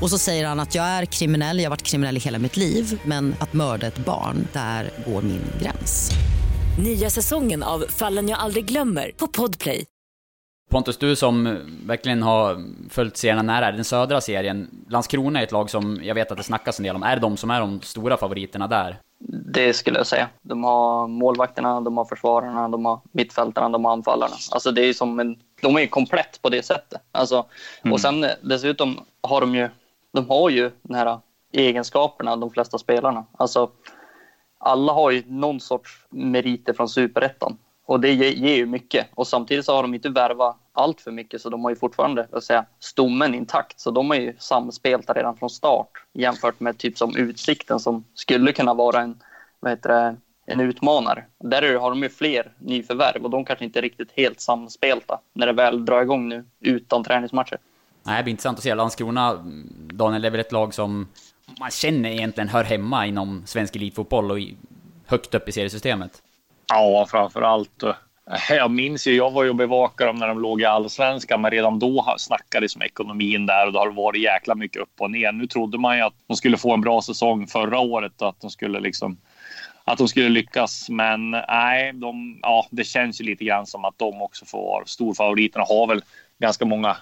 Och 0.00 0.10
så 0.10 0.18
säger 0.18 0.46
han 0.46 0.60
att 0.60 0.74
jag 0.74 0.84
är 0.84 1.04
kriminell, 1.04 1.58
jag 1.58 1.64
har 1.64 1.70
varit 1.70 1.82
kriminell 1.82 2.16
i 2.16 2.20
hela 2.20 2.38
mitt 2.38 2.56
liv 2.56 3.00
men 3.04 3.34
att 3.40 3.52
mörda 3.52 3.86
ett 3.86 3.98
barn, 3.98 4.48
där 4.52 4.90
går 5.06 5.22
min 5.22 5.42
gräns. 5.62 6.10
Nya 6.84 7.10
säsongen 7.10 7.62
av 7.62 7.84
Fallen 7.88 8.28
jag 8.28 8.38
aldrig 8.38 8.64
glömmer 8.64 9.10
på 9.16 9.26
Podplay. 9.26 9.84
Pontus, 10.70 10.98
du 10.98 11.16
som 11.16 11.58
verkligen 11.86 12.22
har 12.22 12.64
följt 12.90 13.16
serierna 13.16 13.42
nära, 13.42 13.72
den 13.72 13.84
södra 13.84 14.20
serien. 14.20 14.70
Landskrona 14.88 15.40
är 15.40 15.44
ett 15.44 15.52
lag 15.52 15.70
som 15.70 16.00
jag 16.02 16.14
vet 16.14 16.30
att 16.30 16.36
det 16.36 16.42
snackas 16.44 16.78
en 16.78 16.84
del 16.84 16.96
om. 16.96 17.02
Är 17.02 17.16
det 17.16 17.22
de 17.22 17.36
som 17.36 17.50
är 17.50 17.60
de 17.60 17.80
stora 17.80 18.16
favoriterna 18.16 18.66
där? 18.66 18.98
Det 19.52 19.72
skulle 19.72 19.98
jag 19.98 20.06
säga. 20.06 20.28
De 20.42 20.64
har 20.64 21.08
målvakterna, 21.08 21.80
de 21.80 21.96
har 21.96 22.04
försvararna, 22.04 22.68
de 22.68 22.84
har 22.84 23.00
mittfältarna, 23.12 23.68
de 23.68 23.84
har 23.84 23.92
anfallarna. 23.92 24.34
Alltså 24.50 24.70
det 24.70 24.82
är 24.82 24.92
som 24.92 25.20
en, 25.20 25.36
de 25.62 25.76
är 25.76 25.80
ju 25.80 25.86
komplett 25.86 26.42
på 26.42 26.48
det 26.48 26.62
sättet. 26.62 27.00
Alltså, 27.12 27.46
mm. 27.82 27.92
Och 27.92 28.00
sen 28.00 28.26
dessutom 28.42 29.00
har 29.22 29.40
de 29.40 29.54
ju, 29.54 29.68
de 30.16 30.28
har 30.28 30.50
ju 30.50 30.70
de 30.82 30.94
här 30.94 31.18
egenskaperna, 31.52 32.36
de 32.36 32.50
flesta 32.50 32.78
spelarna. 32.78 33.26
Alltså, 33.32 33.70
alla 34.58 34.92
har 34.92 35.10
ju 35.10 35.22
någon 35.26 35.60
sorts 35.60 36.06
meriter 36.10 36.72
från 36.72 36.88
superettan. 36.88 37.58
Och 37.86 38.00
det 38.00 38.12
ger 38.12 38.56
ju 38.56 38.66
mycket. 38.66 39.06
Och 39.14 39.26
samtidigt 39.26 39.64
så 39.64 39.74
har 39.74 39.82
de 39.82 39.94
inte 39.94 40.08
värvat 40.08 40.56
allt 40.72 41.00
för 41.00 41.10
mycket 41.10 41.40
så 41.40 41.50
de 41.50 41.64
har 41.64 41.70
ju 41.70 41.76
fortfarande 41.76 42.28
att 42.32 42.44
säga, 42.44 42.64
stommen 42.78 43.34
intakt. 43.34 43.80
Så 43.80 43.90
de 43.90 44.10
är 44.10 44.14
ju 44.14 44.36
samspelta 44.38 45.12
redan 45.12 45.36
från 45.36 45.50
start 45.50 45.90
jämfört 46.12 46.60
med 46.60 46.78
typ 46.78 46.98
som 46.98 47.16
Utsikten 47.16 47.80
som 47.80 48.04
skulle 48.14 48.52
kunna 48.52 48.74
vara 48.74 49.00
en, 49.00 49.22
vad 49.60 49.72
heter 49.72 49.88
det, 49.88 50.16
en 50.46 50.60
utmanare. 50.60 51.24
Där 51.38 51.74
har 51.74 51.90
de 51.90 52.02
ju 52.02 52.08
fler 52.08 52.52
nyförvärv 52.58 53.24
och 53.24 53.30
de 53.30 53.44
kanske 53.44 53.64
inte 53.64 53.80
är 53.80 53.82
riktigt 53.82 54.12
helt 54.12 54.40
samspelta 54.40 55.20
när 55.32 55.46
det 55.46 55.52
väl 55.52 55.84
drar 55.84 56.02
igång 56.02 56.28
nu 56.28 56.44
utan 56.60 57.04
träningsmatcher. 57.04 57.58
Nej, 58.06 58.16
det 58.16 58.22
blir 58.22 58.30
intressant 58.30 58.58
att 58.58 58.64
se. 58.64 58.74
Landskrona, 58.74 59.34
Daniel, 59.92 60.24
är 60.24 60.30
väl 60.30 60.40
ett 60.40 60.52
lag 60.52 60.74
som 60.74 61.08
man 61.60 61.70
känner 61.70 62.10
egentligen 62.10 62.48
hör 62.48 62.64
hemma 62.64 63.06
inom 63.06 63.42
svensk 63.46 63.76
elitfotboll 63.76 64.30
och 64.30 64.38
högt 65.06 65.34
upp 65.34 65.48
i 65.48 65.52
seriesystemet. 65.52 66.22
Ja, 66.68 67.06
framför 67.10 67.42
allt. 67.42 67.82
Eh, 67.82 67.96
jag 68.56 68.70
minns 68.70 69.06
ju, 69.06 69.16
jag 69.16 69.30
var 69.30 69.44
ju 69.44 69.50
och 69.50 69.56
bevakade 69.56 70.10
dem 70.10 70.16
när 70.16 70.28
de 70.28 70.40
låg 70.40 70.60
i 70.60 70.64
allsvenskan, 70.64 71.40
men 71.40 71.50
redan 71.50 71.78
då 71.78 72.14
snackades 72.18 72.76
om 72.76 72.82
ekonomin 72.82 73.46
där 73.46 73.66
och 73.66 73.72
det 73.72 73.78
har 73.78 73.90
varit 73.90 74.22
jäkla 74.22 74.54
mycket 74.54 74.82
upp 74.82 75.00
och 75.00 75.10
ner. 75.10 75.32
Nu 75.32 75.46
trodde 75.46 75.78
man 75.78 75.96
ju 75.96 76.02
att 76.02 76.14
de 76.26 76.36
skulle 76.36 76.56
få 76.56 76.74
en 76.74 76.80
bra 76.80 77.02
säsong 77.02 77.46
förra 77.46 77.78
året 77.78 78.22
och 78.22 78.28
att 78.28 78.40
de 78.40 78.50
skulle 78.50 78.80
liksom 78.80 79.16
att 79.84 79.98
de 79.98 80.08
skulle 80.08 80.28
lyckas. 80.28 80.88
Men 80.88 81.30
nej, 81.30 81.92
de, 81.92 82.38
ja, 82.42 82.66
det 82.70 82.84
känns 82.84 83.20
ju 83.20 83.24
lite 83.24 83.44
grann 83.44 83.66
som 83.66 83.84
att 83.84 83.98
de 83.98 84.22
också 84.22 84.44
får 84.44 84.62
vara 84.62 84.86
storfavoriterna. 84.86 85.64
Har 85.68 85.86
väl 85.86 86.02
ganska 86.38 86.64
många 86.64 86.96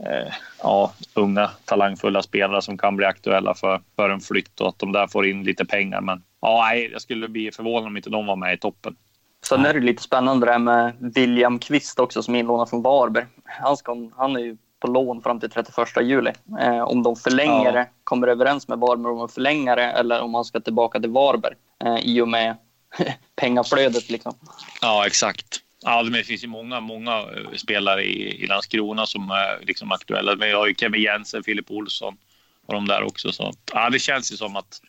eh, 0.00 0.32
ja, 0.62 0.92
unga 1.14 1.50
talangfulla 1.64 2.22
spelare 2.22 2.62
som 2.62 2.78
kan 2.78 2.96
bli 2.96 3.06
aktuella 3.06 3.54
för, 3.54 3.80
för 3.96 4.10
en 4.10 4.20
flytt 4.20 4.60
och 4.60 4.68
att 4.68 4.78
de 4.78 4.92
där 4.92 5.06
får 5.06 5.26
in 5.26 5.44
lite 5.44 5.64
pengar. 5.64 6.00
Men 6.00 6.22
ja, 6.40 6.64
nej, 6.68 6.88
jag 6.92 7.02
skulle 7.02 7.28
bli 7.28 7.50
förvånad 7.52 7.86
om 7.86 7.96
inte 7.96 8.10
de 8.10 8.26
var 8.26 8.36
med 8.36 8.54
i 8.54 8.58
toppen. 8.58 8.96
Sen 9.44 9.66
är 9.66 9.74
det 9.74 9.80
lite 9.80 10.02
spännande 10.02 10.46
det 10.46 10.52
här 10.52 10.58
med 10.58 10.92
William 11.00 11.58
Kvist 11.58 12.00
också 12.00 12.22
som 12.22 12.34
är 12.34 12.38
inlånad 12.38 12.70
från 12.70 12.82
Varberg. 12.82 13.26
Han, 13.44 13.76
ska, 13.76 14.10
han 14.16 14.36
är 14.36 14.40
ju 14.40 14.56
på 14.80 14.86
lån 14.86 15.22
fram 15.22 15.40
till 15.40 15.50
31 15.50 15.88
juli. 16.02 16.32
Eh, 16.60 16.80
om 16.82 17.02
de 17.02 17.16
förlänger 17.16 17.74
Ja. 17.74 17.84
kommer 18.04 18.28
överens 18.28 18.68
med 18.68 18.78
Varberg 18.78 19.12
om 19.12 19.20
att 19.20 19.32
förlänga 19.32 19.74
det 19.76 19.84
eller 19.84 20.20
om 20.20 20.34
han 20.34 20.44
ska 20.44 20.60
tillbaka 20.60 21.00
till 21.00 21.10
Varberg 21.10 21.54
eh, 21.84 21.96
i 21.96 22.20
och 22.20 22.28
med 22.28 22.56
pengaflödet. 23.36 24.10
Liksom. 24.10 24.34
Ja, 24.82 25.06
exakt. 25.06 25.61
Ja, 25.84 26.02
det 26.02 26.24
finns 26.24 26.44
ju 26.44 26.48
många, 26.48 26.80
många 26.80 27.18
eh, 27.18 27.56
spelare 27.56 28.04
i, 28.04 28.42
i 28.42 28.46
Landskrona 28.46 29.06
som 29.06 29.30
är 29.30 29.66
liksom 29.66 29.92
aktuella. 29.92 30.36
Men 30.36 30.48
jag 30.48 30.58
har 30.58 30.66
ju 30.66 30.74
Kevin 30.74 31.02
Jensen, 31.02 31.42
Filip 31.42 31.70
Olsson 31.70 32.16
och 32.66 32.74
de 32.74 32.86
där 32.86 33.02
också. 33.02 33.32
Så 33.32 33.52
ja, 33.72 33.90
det 33.90 33.98
känns 33.98 34.32
ju 34.32 34.36
som 34.36 34.56
att 34.56 34.80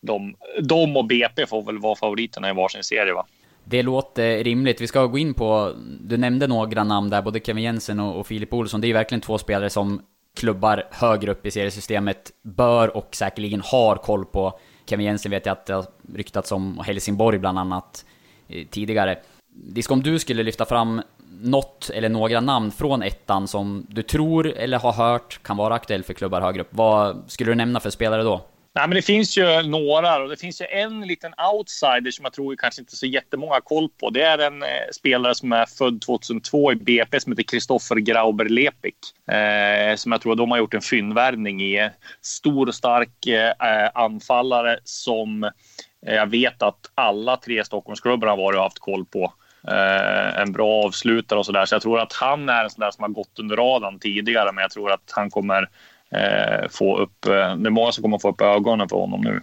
de, 0.00 0.36
de 0.62 0.96
och 0.96 1.06
BP 1.06 1.46
får 1.46 1.62
väl 1.62 1.78
vara 1.78 1.96
favoriterna 1.96 2.50
i 2.50 2.52
varsin 2.52 2.84
serie. 2.84 3.12
Va? 3.12 3.26
Det 3.64 3.82
låter 3.82 4.44
rimligt. 4.44 4.80
Vi 4.80 4.86
ska 4.86 5.06
gå 5.06 5.18
in 5.18 5.34
på, 5.34 5.74
du 6.00 6.16
nämnde 6.16 6.46
några 6.46 6.84
namn 6.84 7.10
där, 7.10 7.22
både 7.22 7.40
Kevin 7.40 7.64
Jensen 7.64 8.00
och, 8.00 8.20
och 8.20 8.26
Filip 8.26 8.54
Olsson. 8.54 8.80
Det 8.80 8.86
är 8.86 8.88
ju 8.88 8.94
verkligen 8.94 9.20
två 9.20 9.38
spelare 9.38 9.70
som 9.70 10.02
klubbar 10.36 10.84
högre 10.90 11.30
upp 11.30 11.46
i 11.46 11.50
seriesystemet 11.50 12.32
bör 12.42 12.96
och 12.96 13.08
säkerligen 13.12 13.62
har 13.64 13.96
koll 13.96 14.24
på. 14.24 14.60
Kevin 14.86 15.06
Jensen 15.06 15.30
vet 15.30 15.46
jag 15.46 15.52
att 15.52 15.66
det 15.66 15.74
har 15.74 15.86
ryktats 16.14 16.52
om 16.52 16.78
Helsingborg 16.86 17.38
bland 17.38 17.58
annat 17.58 18.04
eh, 18.48 18.66
tidigare. 18.66 19.18
Disco, 19.64 19.94
om 19.94 20.02
du 20.02 20.18
skulle 20.18 20.42
lyfta 20.42 20.64
fram 20.64 21.02
något 21.40 21.90
eller 21.94 22.08
några 22.08 22.40
namn 22.40 22.70
från 22.70 23.02
ettan 23.02 23.48
som 23.48 23.86
du 23.88 24.02
tror 24.02 24.46
eller 24.46 24.78
har 24.78 24.92
hört 24.92 25.42
kan 25.42 25.56
vara 25.56 25.74
aktuell 25.74 26.02
för 26.02 26.14
klubbar 26.14 26.40
högre 26.40 26.60
upp. 26.60 26.68
Vad 26.70 27.24
skulle 27.26 27.50
du 27.50 27.54
nämna 27.54 27.80
för 27.80 27.90
spelare 27.90 28.22
då? 28.22 28.44
Nej, 28.74 28.88
men 28.88 28.96
det 28.96 29.02
finns 29.02 29.38
ju 29.38 29.62
några 29.62 30.22
och 30.22 30.28
det 30.28 30.36
finns 30.36 30.60
ju 30.60 30.66
en 30.66 31.00
liten 31.00 31.32
outsider 31.52 32.10
som 32.10 32.24
jag 32.24 32.32
tror 32.32 32.56
kanske 32.56 32.80
inte 32.80 32.96
så 32.96 33.06
jättemånga 33.06 33.52
har 33.52 33.60
koll 33.60 33.88
på. 34.00 34.10
Det 34.10 34.22
är 34.22 34.38
en 34.38 34.62
eh, 34.62 34.68
spelare 34.92 35.34
som 35.34 35.52
är 35.52 35.66
född 35.66 36.00
2002 36.00 36.72
i 36.72 36.74
BP 36.74 37.20
som 37.20 37.32
heter 37.32 37.42
Kristoffer 37.42 37.96
Grauber 37.96 38.44
Lepik. 38.44 38.96
Eh, 39.30 39.96
som 39.96 40.12
jag 40.12 40.20
tror 40.20 40.36
de 40.36 40.50
har 40.50 40.58
gjort 40.58 40.74
en 40.74 40.80
fyndvärvning 40.80 41.62
i. 41.62 41.90
Stor 42.22 42.68
och 42.68 42.74
stark 42.74 43.26
eh, 43.26 43.48
eh 43.48 43.90
anfallare 43.94 44.78
som 44.84 45.44
eh, 45.44 46.14
jag 46.14 46.26
vet 46.26 46.62
att 46.62 46.90
alla 46.94 47.36
tre 47.36 47.64
Stockholmsklubbarna 47.64 48.32
har 48.32 48.36
varit 48.36 48.56
och 48.56 48.62
haft 48.62 48.78
koll 48.78 49.04
på. 49.04 49.32
Eh, 49.70 50.40
en 50.40 50.52
bra 50.52 50.84
avslutare 50.84 51.38
och 51.38 51.46
sådär. 51.46 51.66
Så 51.66 51.74
jag 51.74 51.82
tror 51.82 52.00
att 52.00 52.12
han 52.12 52.48
är 52.48 52.64
en 52.64 52.70
sån 52.70 52.80
där 52.80 52.90
som 52.90 53.02
har 53.02 53.08
gått 53.08 53.38
under 53.38 53.56
radarn 53.56 53.98
tidigare. 53.98 54.52
Men 54.52 54.62
jag 54.62 54.70
tror 54.70 54.92
att 54.92 55.10
han 55.10 55.30
kommer 55.30 55.68
eh, 56.10 56.68
få 56.70 56.98
upp... 56.98 57.26
Eh, 57.26 57.56
det 57.56 57.68
är 57.68 57.70
många 57.70 57.92
som 57.92 58.02
kommer 58.02 58.18
få 58.18 58.28
upp 58.28 58.40
ögonen 58.40 58.88
för 58.88 58.96
honom 58.96 59.20
nu. 59.20 59.40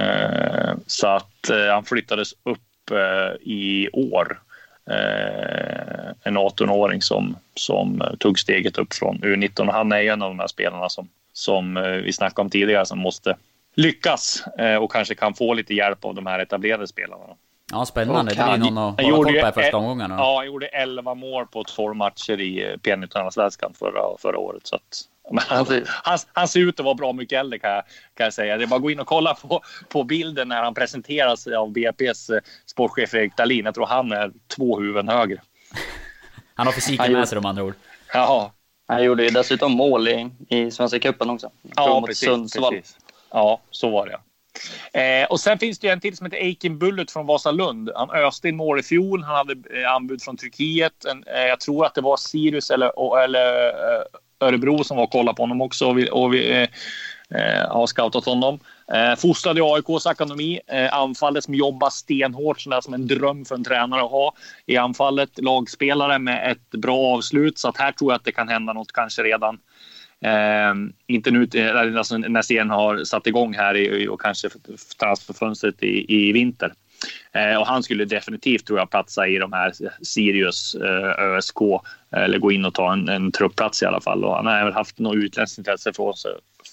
Eh, 0.00 0.74
så 0.86 1.06
att 1.06 1.50
eh, 1.50 1.72
han 1.72 1.84
flyttades 1.84 2.32
upp 2.42 2.90
eh, 2.90 3.48
i 3.52 3.88
år. 3.92 4.40
Eh, 4.90 6.10
en 6.22 6.38
18-åring 6.38 7.02
som, 7.02 7.36
som 7.54 8.02
tog 8.18 8.38
steget 8.38 8.78
upp 8.78 8.94
från 8.94 9.18
U19. 9.18 9.68
Och 9.68 9.74
han 9.74 9.92
är 9.92 10.00
ju 10.00 10.08
en 10.08 10.22
av 10.22 10.30
de 10.30 10.38
här 10.38 10.48
spelarna 10.48 10.88
som, 10.88 11.08
som 11.32 11.76
eh, 11.76 11.82
vi 11.82 12.12
snackade 12.12 12.40
om 12.40 12.50
tidigare 12.50 12.86
som 12.86 12.98
måste 12.98 13.36
lyckas 13.74 14.44
eh, 14.58 14.76
och 14.76 14.92
kanske 14.92 15.14
kan 15.14 15.34
få 15.34 15.54
lite 15.54 15.74
hjälp 15.74 16.04
av 16.04 16.14
de 16.14 16.26
här 16.26 16.38
etablerade 16.38 16.86
spelarna. 16.86 17.24
Ja, 17.72 17.86
spännande. 17.86 18.30
Det 18.30 18.34
blir 18.34 18.44
han- 18.44 18.60
någon 18.60 18.78
att 18.78 19.00
hålla 19.00 19.08
gjorde 19.08 19.32
koll 19.32 19.52
på 19.52 19.60
i 19.60 19.62
första 19.62 19.76
omgången. 19.76 20.10
Ja, 20.10 20.36
han 20.36 20.46
gjorde 20.46 20.66
11 20.66 21.14
mål 21.14 21.46
på 21.46 21.64
12 21.64 21.96
matcher 21.96 22.40
i 22.40 22.64
eh, 22.64 22.76
P19-allsvenskan 22.76 23.74
förra, 23.78 24.18
förra 24.18 24.38
året. 24.38 24.66
Så 24.66 24.76
att, 24.76 24.82
han, 25.48 25.66
han, 25.86 26.18
han 26.32 26.48
ser 26.48 26.60
ut 26.60 26.80
att 26.80 26.84
vara 26.84 26.94
bra 26.94 27.12
mycket 27.12 27.38
äldre 27.40 27.58
kan 27.58 27.70
jag, 27.70 27.82
kan 28.14 28.24
jag 28.24 28.34
säga. 28.34 28.56
Det 28.56 28.64
är 28.64 28.66
bara 28.66 28.76
att 28.76 28.82
gå 28.82 28.90
in 28.90 29.00
och 29.00 29.06
kolla 29.06 29.34
på, 29.34 29.60
på 29.88 30.04
bilden 30.04 30.48
när 30.48 30.62
han 30.62 30.74
presenteras 30.74 31.46
av 31.46 31.72
BP's 31.72 32.34
eh, 32.34 32.40
sportchef 32.66 33.14
Erik 33.14 33.36
Dahlin. 33.36 33.64
Jag 33.64 33.74
tror 33.74 33.86
han 33.86 34.12
är 34.12 34.32
två 34.56 34.80
huvuden 34.80 35.08
högre. 35.08 35.40
Han 36.54 36.66
har 36.66 36.72
fysiken 36.72 37.04
Han 37.04 37.12
med 37.12 37.28
sig 37.28 37.36
de 37.36 37.46
andra 37.46 37.62
ord. 37.62 37.74
Ja, 38.12 38.52
Han 38.88 39.04
gjorde 39.04 39.24
ju 39.24 39.30
dessutom 39.30 39.72
mål 39.72 40.08
i, 40.08 40.30
i 40.48 40.70
Svenska 40.70 40.98
cupen 40.98 41.30
också. 41.30 41.50
Ja 41.76 42.02
precis, 42.06 42.28
Sundsvall. 42.28 42.74
precis. 42.74 42.96
Ja, 43.30 43.60
så 43.70 43.90
var 43.90 44.06
det. 44.06 44.18
Eh, 44.92 45.26
och 45.30 45.40
sen 45.40 45.58
finns 45.58 45.78
det 45.78 45.86
ju 45.86 45.92
en 45.92 46.00
till 46.00 46.16
som 46.16 46.26
heter 46.26 46.38
Eikin 46.38 46.78
Bullet 46.78 47.10
från 47.10 47.26
Vasalund. 47.26 47.90
Han 47.94 48.10
öste 48.10 48.48
in 48.48 48.56
mål 48.56 48.80
i 48.80 48.82
fjol. 48.82 49.22
Han 49.22 49.36
hade 49.36 49.80
eh, 49.80 49.92
anbud 49.92 50.22
från 50.22 50.36
Turkiet. 50.36 51.04
En, 51.04 51.24
eh, 51.24 51.46
jag 51.46 51.60
tror 51.60 51.86
att 51.86 51.94
det 51.94 52.00
var 52.00 52.16
Sirius 52.16 52.70
eller, 52.70 52.98
och, 52.98 53.20
eller 53.20 53.66
eh, 53.66 54.02
Örebro 54.40 54.84
som 54.84 54.96
var 54.96 55.04
och 55.04 55.10
kollade 55.12 55.36
på 55.36 55.42
honom 55.42 55.60
också 55.60 55.86
och 55.86 55.98
vi, 55.98 56.08
och 56.10 56.34
vi 56.34 56.50
eh, 56.50 56.68
eh, 57.30 57.68
har 57.68 57.86
scoutat 57.86 58.24
honom. 58.24 58.58
Eh, 58.92 59.16
fostrad 59.16 59.58
i 59.58 59.60
AIKs 59.60 60.06
akademi. 60.06 60.60
Eh, 60.66 60.94
anfallet 60.94 61.44
som 61.44 61.54
jobbar 61.54 61.90
stenhårt, 61.90 62.60
sådär 62.60 62.80
som 62.80 62.94
en 62.94 63.06
dröm 63.06 63.44
för 63.44 63.54
en 63.54 63.64
tränare 63.64 64.02
att 64.02 64.10
ha 64.10 64.34
i 64.66 64.76
anfallet. 64.76 65.30
Lagspelare 65.42 66.18
med 66.18 66.52
ett 66.52 66.70
bra 66.70 67.14
avslut, 67.14 67.58
så 67.58 67.68
att 67.68 67.76
här 67.76 67.92
tror 67.92 68.12
jag 68.12 68.16
att 68.16 68.24
det 68.24 68.32
kan 68.32 68.48
hända 68.48 68.72
något 68.72 68.92
kanske 68.92 69.22
redan 69.22 69.58
Eh, 70.24 70.74
inte 71.06 71.30
nu 71.30 71.48
alltså 71.98 72.18
när 72.18 72.42
serien 72.42 72.70
har 72.70 73.04
satt 73.04 73.26
igång 73.26 73.54
här 73.54 73.76
i, 73.76 74.08
och 74.08 74.20
kanske 74.20 74.48
transferfönstret 74.98 75.82
i, 75.82 76.28
i 76.28 76.32
vinter. 76.32 76.72
Eh, 77.32 77.60
och 77.60 77.66
han 77.66 77.82
skulle 77.82 78.04
definitivt 78.04 78.66
tror 78.66 78.78
jag 78.78 78.90
platsa 78.90 79.26
i 79.26 79.38
de 79.38 79.52
här 79.52 79.72
Sirius, 80.02 80.74
eh, 80.74 81.24
ÖSK 81.24 81.56
eller 82.10 82.38
gå 82.38 82.52
in 82.52 82.64
och 82.64 82.74
ta 82.74 82.92
en, 82.92 83.08
en 83.08 83.32
truppplats 83.32 83.82
i 83.82 83.86
alla 83.86 84.00
fall. 84.00 84.24
Och 84.24 84.36
han 84.36 84.46
har 84.46 84.58
även 84.58 84.72
haft 84.72 84.98
något 84.98 85.16
utländskt 85.16 85.58
intresse 85.58 85.92
från, 85.92 86.14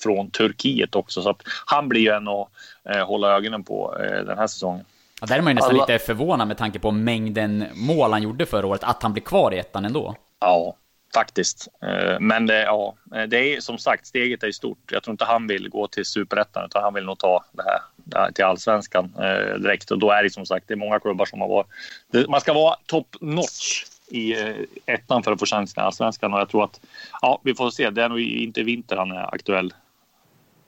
från 0.04 0.32
Turkiet 0.32 0.96
också 0.96 1.22
så 1.22 1.30
att 1.30 1.42
han 1.66 1.90
blir 1.90 2.02
ju 2.02 2.12
en 2.12 2.28
att 2.28 2.48
eh, 2.90 3.08
hålla 3.08 3.36
ögonen 3.36 3.64
på 3.64 3.98
eh, 4.00 4.26
den 4.26 4.38
här 4.38 4.48
säsongen. 4.48 4.86
Ja, 5.22 5.28
där 5.28 5.38
är 5.38 5.42
man 5.42 5.52
ju 5.52 5.56
nästan 5.56 5.76
Alla- 5.76 5.86
lite 5.86 6.06
förvånad 6.06 6.48
med 6.48 6.58
tanke 6.58 6.80
på 6.80 6.92
mängden 6.92 7.66
mål 7.74 8.12
han 8.12 8.24
gjorde 8.24 8.46
förra 8.46 8.68
året, 8.68 8.84
att 8.84 9.04
han 9.04 9.14
blir 9.14 9.24
kvar 9.24 9.54
i 9.54 9.58
ettan 9.58 9.86
ändå. 9.86 10.16
Ja, 10.40 10.76
faktiskt. 11.14 11.68
Eh, 11.82 12.20
Men 12.20 12.46
det, 12.46 12.62
ja, 12.64 12.96
det 13.28 13.56
är 13.56 13.62
som 13.62 13.78
sagt, 13.78 14.08
steget 14.08 14.44
är 14.44 14.52
stort. 14.52 14.92
Jag 14.92 15.04
tror 15.04 15.12
inte 15.12 15.26
han 15.26 15.48
vill 15.48 15.70
gå 15.70 15.88
till 15.88 16.06
superettan 16.06 16.66
utan 16.66 16.84
han 16.84 16.94
vill 16.94 17.06
nog 17.06 17.18
ta 17.20 17.44
det 17.52 17.64
här, 17.64 17.80
det 17.96 18.18
här 18.20 18.32
till 18.32 18.46
allsvenskan 18.46 19.14
eh, 19.20 19.56
direkt. 19.60 19.92
Och 19.92 20.00
då 20.00 20.12
är 20.12 20.24
det 20.24 20.30
som 20.30 20.46
sagt, 20.46 20.68
det 20.68 20.74
är 20.74 20.76
många 20.76 21.00
klubbar 21.00 21.26
som 21.26 21.42
har 21.42 21.48
varit... 21.48 21.68
det- 22.12 22.28
Man 22.30 22.42
ska 22.42 22.54
vara 22.54 22.76
top 22.86 23.16
notch 23.22 23.84
i 24.08 24.42
eh, 24.42 24.56
ettan 24.86 25.24
för 25.24 25.32
att 25.32 25.40
få 25.40 25.46
chansen 25.46 25.84
i 25.84 25.86
allsvenskan 25.86 26.34
och 26.34 26.40
jag 26.40 26.50
tror 26.50 26.64
att, 26.64 26.80
ja, 27.22 27.42
vi 27.44 27.56
får 27.56 27.70
se. 27.70 27.90
Det 27.90 28.04
är 28.04 28.10
nog 28.10 28.20
inte 28.22 28.64
vinter 28.64 28.98
han 28.98 29.12
är 29.12 29.34
aktuell 29.36 29.74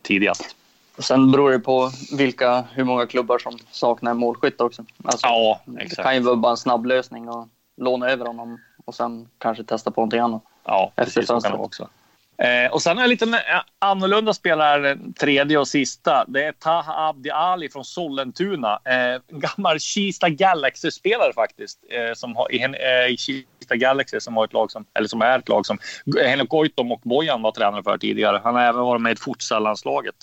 tidigast. 0.01 0.55
Sen 0.98 1.31
beror 1.31 1.51
det 1.51 1.60
på 1.60 1.91
vilka, 2.17 2.62
hur 2.74 2.84
många 2.84 3.05
klubbar 3.08 3.39
som 3.39 3.58
saknar 3.72 4.13
målskytt 4.13 4.62
också. 4.62 4.86
Alltså, 5.03 5.27
Ja, 5.27 5.62
det 5.65 5.81
exakt. 5.81 6.01
kan 6.03 6.15
ju 6.15 6.22
vara 6.22 6.36
bara 6.36 6.51
en 6.51 6.58
snabb 6.58 6.86
lösning 6.86 7.29
och 7.29 7.48
låna 7.77 8.10
över 8.10 8.25
honom 8.25 8.60
och 8.89 8.96
sen 8.96 9.27
kanske 9.38 9.63
testa 9.63 9.91
på 9.91 10.01
någonting 10.01 10.19
annat. 10.19 10.43
Ja, 10.65 10.91
Efter 10.96 11.03
precis. 11.03 11.27
Så 11.27 11.41
kan 11.41 11.51
det 11.51 11.58
också. 11.58 11.89
Eh, 12.38 12.72
och 12.72 12.81
sen 12.81 12.98
är 12.98 13.03
en 13.03 13.10
lite 13.10 13.25
eh, 13.25 13.62
annorlunda 13.79 14.34
spelare, 14.34 14.81
den 14.81 15.13
tredje 15.13 15.58
och 15.58 15.67
sista. 15.67 16.25
Det 16.27 16.43
är 16.43 16.51
Taha 16.51 17.10
Abdi 17.10 17.29
Ali 17.29 17.69
från 17.69 17.86
Sollentuna. 17.86 18.79
Eh, 18.86 18.96
en 18.96 19.22
gammal 19.29 19.79
Kista 19.79 20.29
Galaxy-spelare 20.29 21.34
faktiskt. 21.34 21.79
Eh, 21.89 22.13
som 22.13 22.36
har, 22.36 22.51
i, 22.51 22.63
eh, 22.63 23.15
Kista 23.17 23.75
Galaxy 23.75 24.19
som, 24.19 24.38
har 24.38 24.46
ett 24.46 24.53
lag 24.53 24.72
som, 24.72 24.86
eller 24.93 25.08
som 25.08 25.22
är 25.22 25.39
ett 25.39 25.50
lag 25.50 25.65
som 25.65 25.77
Henrik 26.24 26.50
Goitom 26.50 26.91
och 26.91 27.01
Bojan 27.03 27.41
var 27.41 27.51
tränare 27.51 27.84
för 27.84 27.98
tidigare. 27.98 28.41
Han 28.43 28.55
har 28.55 28.62
även 28.62 28.81
varit 28.81 29.01
med 29.01 29.12
i 29.12 29.15
futsal-landslaget. 29.15 30.15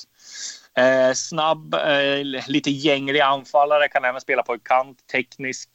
Eh, 0.79 1.13
snabb, 1.15 1.75
eh, 1.75 2.49
lite 2.49 2.71
gänglig 2.71 3.21
anfallare, 3.21 3.89
kan 3.89 4.05
även 4.05 4.21
spela 4.21 4.43
på 4.43 4.59
kant, 4.59 4.99
teknisk. 5.13 5.69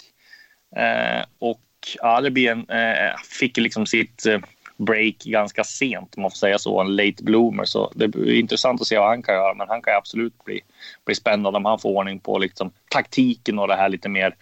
Eh, 0.75 1.25
och 1.39 1.59
ja, 2.01 2.21
det 2.21 2.31
blir 2.31 2.51
en, 2.51 2.69
eh, 2.69 3.15
fick 3.39 3.57
liksom 3.57 3.85
sitt 3.85 4.25
eh, 4.25 4.39
break 4.77 5.17
ganska 5.17 5.63
sent, 5.63 6.13
om 6.15 6.21
man 6.21 6.31
får 6.31 6.37
säga 6.37 6.59
så. 6.59 6.81
En 6.81 6.95
late 6.95 7.23
bloomer. 7.23 7.65
Så 7.65 7.91
det 7.95 8.07
blir 8.07 8.33
intressant 8.33 8.81
att 8.81 8.87
se 8.87 8.97
vad 8.97 9.07
han 9.07 9.23
kan 9.23 9.35
göra. 9.35 9.53
Men 9.53 9.67
han 9.67 9.81
kan 9.81 9.93
ju 9.93 9.97
absolut 9.97 10.43
bli, 10.45 10.61
bli 11.05 11.15
spännande 11.15 11.57
om 11.57 11.65
han 11.65 11.79
får 11.79 11.89
ordning 11.89 12.19
på 12.19 12.37
liksom, 12.37 12.71
taktiken 12.89 13.59
och 13.59 13.67
det 13.67 13.75
här 13.75 13.89
lite 13.89 14.09
mer 14.09 14.35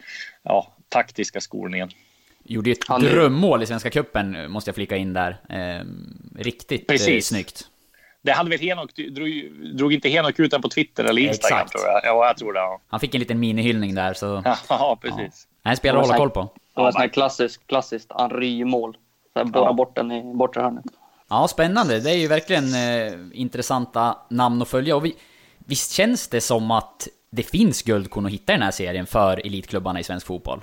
ja, 0.43 0.74
taktiska 0.89 1.41
skolningen. 1.41 1.89
Gjorde 2.43 2.69
ju 2.69 2.74
ett 2.74 2.88
Han- 2.88 3.01
drömmål 3.01 3.63
i 3.63 3.65
Svenska 3.65 3.89
Cupen, 3.89 4.51
måste 4.51 4.69
jag 4.69 4.75
flika 4.75 4.98
in 4.98 5.13
där. 5.13 5.38
Eh, 5.50 5.86
riktigt 6.43 6.81
eh, 6.81 6.86
Precis. 6.93 7.27
snyggt. 7.27 7.67
Det 8.22 8.31
hade 8.31 8.50
väl 8.50 8.60
Henok, 8.60 8.96
drog, 8.96 9.29
drog 9.77 9.93
inte 9.93 10.10
Henok 10.10 10.39
ut 10.39 10.51
den 10.51 10.62
på 10.62 10.69
Twitter 10.69 11.03
eller 11.03 11.22
Instagram 11.22 11.60
Exakt. 11.65 11.72
tror 11.72 11.84
jag. 11.86 12.01
Ja, 12.03 12.27
jag 12.27 12.38
tror 12.38 12.53
det. 12.53 12.60
Ja, 12.60 12.81
Han 12.88 13.00
fick 13.00 13.13
en 13.15 13.19
liten 13.19 13.39
minihyllning 13.39 13.96
där, 13.96 14.13
så... 14.13 14.43
ja 14.69 14.98
precis. 15.01 15.48
Nej, 15.63 15.72
en 15.72 15.77
spelare 15.77 16.01
att 16.01 16.08
hålla 16.08 16.17
koll 16.17 16.29
på. 16.29 16.50
Det 16.79 16.83
var 16.83 16.89
ett 16.89 16.93
sånt 16.93 17.01
här 17.01 17.09
klassiskt, 17.09 17.67
klassiskt 17.67 18.12
Henry-mål. 18.19 18.98
Borra 19.45 19.65
Ja. 19.65 19.74
bort 19.74 19.95
den 19.95 20.12
i 20.12 20.33
bortre 20.36 20.62
hörnet. 20.62 20.86
Ja, 21.29 21.48
spännande. 21.48 22.00
Det 22.00 22.12
är 22.12 22.15
ju 22.17 22.27
verkligen 22.27 22.74
eh, 22.74 23.13
intressanta 23.33 24.17
namn 24.29 24.62
att 24.62 24.67
följa. 24.67 24.95
Och 24.95 25.05
vi, 25.05 25.15
visst 25.57 25.91
känns 25.91 26.27
det 26.27 26.41
som 26.41 26.71
att 26.71 27.07
det 27.31 27.43
finns 27.43 27.81
guldkorn 27.81 28.25
att 28.25 28.31
hitta 28.31 28.53
i 28.53 28.55
den 28.55 28.63
här 28.63 28.71
serien 28.71 29.05
för 29.05 29.45
elitklubbarna 29.48 30.00
i 30.00 30.03
svensk 30.03 30.25
fotboll? 30.27 30.62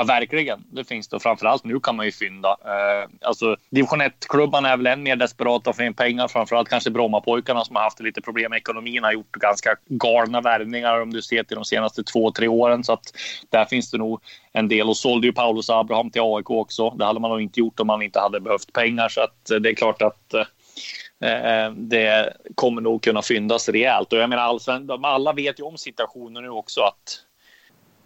Ja, 0.00 0.04
verkligen. 0.04 0.64
Det 0.70 0.84
finns 0.84 1.08
det. 1.08 1.16
Och 1.16 1.22
framförallt 1.22 1.64
nu 1.64 1.80
kan 1.80 1.96
man 1.96 2.06
ju 2.06 2.12
fynda. 2.12 2.48
Eh, 2.48 3.10
alltså, 3.20 3.56
division 3.70 4.02
1-klubbarna 4.02 4.68
är 4.68 4.76
väl 4.76 4.86
än 4.86 5.02
mer 5.02 5.16
desperata 5.16 5.72
för 5.72 5.82
in 5.82 5.94
pengar. 5.94 6.28
Framförallt 6.28 6.68
kanske 6.68 6.90
Brommapojkarna 6.90 7.64
som 7.64 7.76
har 7.76 7.82
haft 7.82 8.00
lite 8.00 8.20
problem 8.20 8.50
med 8.50 8.56
ekonomin 8.56 9.04
har 9.04 9.12
gjort 9.12 9.32
ganska 9.32 9.76
galna 9.86 10.40
värvningar 10.40 11.00
om 11.00 11.12
du 11.12 11.22
ser 11.22 11.42
till 11.42 11.54
de 11.54 11.64
senaste 11.64 12.02
två, 12.02 12.30
tre 12.30 12.48
åren. 12.48 12.84
Så 12.84 12.92
att 12.92 13.02
där 13.50 13.64
finns 13.64 13.90
det 13.90 13.98
nog 13.98 14.20
en 14.52 14.68
del. 14.68 14.88
Och 14.88 14.96
sålde 14.96 15.26
ju 15.26 15.32
Paulus 15.32 15.70
Abraham 15.70 16.10
till 16.10 16.22
AIK 16.24 16.50
också. 16.50 16.90
Det 16.90 17.04
hade 17.04 17.20
man 17.20 17.30
nog 17.30 17.40
inte 17.40 17.60
gjort 17.60 17.80
om 17.80 17.86
man 17.86 18.02
inte 18.02 18.20
hade 18.20 18.40
behövt 18.40 18.72
pengar. 18.72 19.08
Så 19.08 19.20
att 19.20 19.50
eh, 19.50 19.56
det 19.56 19.70
är 19.70 19.74
klart 19.74 20.02
att 20.02 20.34
eh, 20.34 21.30
eh 21.30 21.72
det 21.72 22.36
kommer 22.54 22.80
nog 22.82 23.02
kunna 23.02 23.22
fyndas 23.22 23.68
rejält. 23.68 24.12
Och 24.12 24.18
jag 24.18 24.30
menar, 24.30 24.42
allsven, 24.42 24.90
alla 25.02 25.32
vet 25.32 25.60
ju 25.60 25.64
om 25.64 25.78
situationen 25.78 26.42
nu 26.42 26.50
också 26.50 26.80
att 26.80 27.22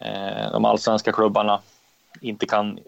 eh, 0.00 0.52
de 0.52 0.64
allsvenska 0.64 1.12
klubbarna 1.12 1.60
inte 2.20 2.46
kan 2.46 2.78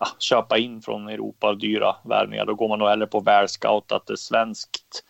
ja, 0.00 0.06
köpa 0.18 0.58
in 0.58 0.82
från 0.82 1.08
Europa 1.08 1.54
dyra 1.54 1.96
värvningar. 2.02 2.44
Då 2.46 2.54
går 2.54 2.68
man 2.68 2.78
nog 2.78 2.88
hellre 2.88 3.06
på 3.06 3.20
välscoutat 3.20 4.10
svenskt 4.16 5.04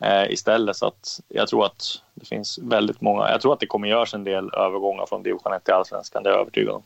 eh, 0.00 0.30
istället. 0.30 0.76
Så 0.76 0.86
att 0.86 1.20
jag 1.28 1.48
tror 1.48 1.66
att 1.66 2.02
det 2.14 2.26
finns 2.26 2.58
väldigt 2.62 3.00
många. 3.00 3.30
Jag 3.30 3.40
tror 3.40 3.52
att 3.52 3.60
det 3.60 3.66
kommer 3.66 3.88
göras 3.88 4.14
en 4.14 4.24
del 4.24 4.50
övergångar 4.54 5.06
från 5.06 5.22
division 5.22 5.52
1 5.52 5.64
till 5.64 5.74
allsvenskan. 5.74 6.22
Det 6.22 6.28
är 6.28 6.32
jag 6.32 6.40
övertygad 6.40 6.74
om. 6.74 6.82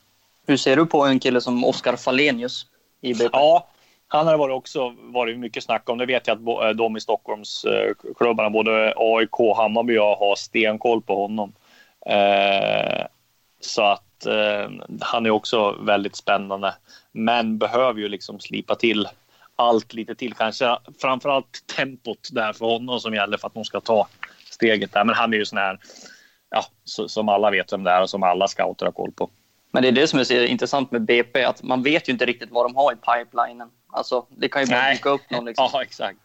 Hur 0.46 0.56
ser 0.56 0.76
du 0.76 0.86
på 0.86 1.04
en 1.04 1.20
kille 1.20 1.40
som 1.40 1.64
Oskar 1.64 1.96
Falenius 1.96 2.66
i 3.00 3.14
BP? 3.14 3.28
Ja, 3.32 3.68
han 4.08 4.26
har 4.26 4.38
varit 4.38 4.54
också 4.54 4.94
varit 4.98 5.38
mycket 5.38 5.64
snack 5.64 5.88
om. 5.88 5.98
Det 5.98 6.06
vet 6.06 6.26
jag 6.26 6.48
att 6.48 6.76
de 6.76 6.96
i 6.96 7.00
Stockholmsklubbarna, 7.00 8.50
både 8.50 8.94
AIK 8.96 9.40
och 9.40 9.56
Hammarby, 9.56 9.96
har 9.96 10.36
stenkoll 10.36 11.02
på 11.02 11.16
honom. 11.16 11.52
Eh, 12.06 13.06
så 13.60 13.82
att 13.82 14.07
eh, 14.26 14.70
han 15.00 15.26
är 15.26 15.30
också 15.30 15.76
väldigt 15.80 16.16
spännande. 16.16 16.74
Men 17.12 17.58
behöver 17.58 18.00
ju 18.00 18.08
liksom 18.08 18.40
slipa 18.40 18.74
till 18.74 19.08
allt 19.56 19.92
lite 19.92 20.14
till. 20.14 20.34
Kanske 20.34 20.78
framförallt 21.00 21.66
tempot 21.76 22.28
där 22.32 22.52
för 22.52 22.66
honom 22.66 23.00
som 23.00 23.14
gäller 23.14 23.38
för 23.38 23.46
att 23.46 23.54
de 23.54 23.64
ska 23.64 23.80
ta 23.80 24.08
steget 24.50 24.92
där. 24.92 25.04
Men 25.04 25.14
han 25.14 25.34
är 25.34 25.38
ju 25.38 25.44
sån 25.44 25.58
här, 25.58 25.78
ja, 26.50 26.64
som 26.84 27.28
alla 27.28 27.50
vet 27.50 27.72
vem 27.72 27.84
det 27.84 27.90
är 27.90 28.02
och 28.02 28.10
som 28.10 28.22
alla 28.22 28.48
scouter 28.48 28.86
har 28.86 28.92
koll 28.92 29.12
på. 29.12 29.30
Men 29.70 29.82
det 29.82 29.88
är 29.88 29.92
det 29.92 30.06
som 30.06 30.18
är 30.18 30.24
så 30.24 30.34
intressant 30.34 30.90
med 30.90 31.02
BP, 31.02 31.44
att 31.44 31.62
man 31.62 31.82
vet 31.82 32.08
ju 32.08 32.12
inte 32.12 32.26
riktigt 32.26 32.50
vad 32.50 32.64
de 32.64 32.76
har 32.76 32.92
i 32.92 32.96
pipelinen. 32.96 33.70
Alltså, 33.92 34.26
det 34.28 34.48
kan 34.48 34.62
ju 34.62 34.68
bara 34.68 34.90
dyka 34.90 35.10
upp 35.10 35.30
någon 35.30 35.44
liksom. 35.44 35.68
ja, 35.72 35.82
exakt. 35.82 36.18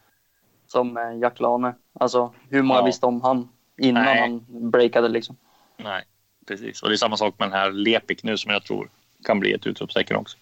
Som 0.66 0.96
eh, 0.96 1.18
Jack 1.20 1.40
Lane. 1.40 1.74
Alltså, 2.00 2.34
hur 2.50 2.62
många 2.62 2.80
ja. 2.80 2.84
visste 2.84 3.06
om 3.06 3.22
han 3.22 3.48
innan 3.78 4.04
Nej. 4.04 4.20
han 4.20 4.44
breakade 4.70 5.08
liksom? 5.08 5.36
Nej 5.76 6.04
precis. 6.46 6.82
Och 6.82 6.88
det 6.88 6.94
är 6.94 6.96
samma 6.96 7.16
sak 7.16 7.34
med 7.38 7.48
den 7.48 7.58
här 7.58 7.72
Lepik 7.72 8.22
nu 8.22 8.36
som 8.36 8.52
jag 8.52 8.64
tror 8.64 8.88
kan 9.24 9.40
bli 9.40 9.52
ett 9.52 9.66
utropstecken 9.66 10.16
också. 10.16 10.36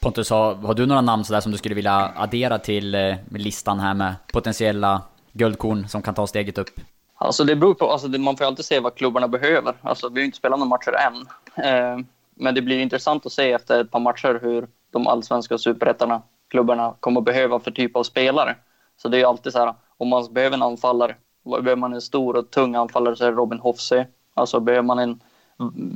Pontus, 0.00 0.30
har, 0.30 0.54
har 0.54 0.74
du 0.74 0.86
några 0.86 1.00
namn 1.00 1.24
sådär 1.24 1.40
som 1.40 1.52
du 1.52 1.58
skulle 1.58 1.74
vilja 1.74 2.12
addera 2.16 2.58
till 2.58 2.94
eh, 2.94 3.14
listan 3.30 3.80
här 3.80 3.94
med 3.94 4.14
potentiella 4.32 5.02
guldkorn 5.32 5.88
som 5.88 6.02
kan 6.02 6.14
ta 6.14 6.26
steget 6.26 6.58
upp? 6.58 6.80
Alltså 7.14 7.44
det 7.44 7.56
beror 7.56 7.74
på, 7.74 7.90
alltså 7.90 8.08
det, 8.08 8.18
man 8.18 8.36
får 8.36 8.44
alltid 8.44 8.64
se 8.64 8.80
vad 8.80 8.94
klubbarna 8.94 9.28
behöver. 9.28 9.74
Alltså 9.82 10.08
vi 10.08 10.20
har 10.20 10.24
inte 10.24 10.38
spelat 10.38 10.58
några 10.58 10.68
matcher 10.68 10.92
än. 10.92 11.26
Eh, 11.64 12.04
men 12.34 12.54
det 12.54 12.62
blir 12.62 12.78
intressant 12.78 13.26
att 13.26 13.32
se 13.32 13.52
efter 13.52 13.80
ett 13.80 13.90
par 13.90 14.00
matcher 14.00 14.38
hur 14.42 14.68
de 14.90 15.06
allsvenska 15.06 15.58
superettarna 15.58 16.22
klubbarna 16.48 16.94
kommer 17.00 17.20
att 17.20 17.24
behöva 17.24 17.60
för 17.60 17.70
typ 17.70 17.96
av 17.96 18.02
spelare. 18.02 18.56
Så 18.96 19.08
det 19.08 19.16
är 19.16 19.18
ju 19.18 19.24
alltid 19.24 19.52
så 19.52 19.58
här, 19.58 19.74
om 19.96 20.08
man 20.08 20.32
behöver 20.32 20.56
en 20.56 20.62
anfallare, 20.62 21.16
behöver 21.44 21.76
man 21.76 21.94
en 21.94 22.00
stor 22.00 22.36
och 22.36 22.50
tung 22.50 22.74
anfallare 22.74 23.16
så 23.16 23.24
är 23.24 23.30
det 23.30 23.36
Robin 23.36 23.58
Hofse. 23.58 24.06
Alltså 24.38 24.60
behöver 24.60 24.82
man 24.82 24.98
en 24.98 25.20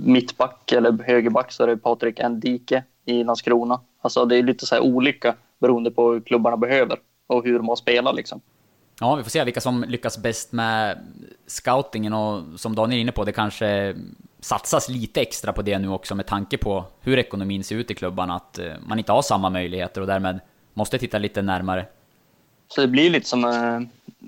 mittback 0.05 0.73
eller 0.73 1.05
högerback 1.05 1.53
så 1.53 1.63
är 1.63 1.67
det 1.67 1.77
Patrik 1.77 2.21
Ndike 2.31 2.85
i 3.05 3.25
Landskrona. 3.25 3.81
Alltså 4.01 4.25
det 4.25 4.37
är 4.37 4.43
lite 4.43 4.67
så 4.67 4.75
här 4.75 4.83
olika 4.83 5.35
beroende 5.59 5.91
på 5.91 6.13
hur 6.13 6.21
klubbarna 6.21 6.57
behöver 6.57 6.99
och 7.27 7.45
hur 7.45 7.61
man 7.61 7.77
spelar 7.77 8.13
liksom. 8.13 8.41
Ja, 9.01 9.15
vi 9.15 9.23
får 9.23 9.31
se 9.31 9.45
vilka 9.45 9.61
som 9.61 9.85
lyckas 9.89 10.19
bäst 10.19 10.53
med 10.53 10.99
scoutingen 11.47 12.13
och 12.13 12.61
som 12.61 12.75
Daniel 12.75 12.99
är 12.99 13.03
inne 13.03 13.13
på, 13.13 13.25
det 13.25 13.33
kanske 13.33 13.97
satsas 14.41 14.89
lite 14.89 15.21
extra 15.21 15.53
på 15.53 15.63
det 15.63 15.79
nu 15.79 15.89
också 15.89 16.15
med 16.15 16.27
tanke 16.27 16.59
på 16.59 16.85
hur 17.01 17.19
ekonomin 17.19 17.65
ser 17.65 17.77
ut 17.77 17.91
i 17.91 17.95
klubbarna, 17.95 18.35
att 18.35 18.59
eh, 18.59 18.73
man 18.87 18.99
inte 18.99 19.13
har 19.13 19.23
samma 19.23 19.51
möjligheter 19.51 20.01
och 20.01 20.07
därmed 20.07 20.41
måste 20.75 20.99
titta 20.99 21.19
lite 21.19 21.43
närmare. 21.43 21.87
Så 22.69 22.81
det 22.81 22.89
blir 22.89 23.11
lite 23.11 23.29
som, 23.29 23.45
eh, 23.45 23.81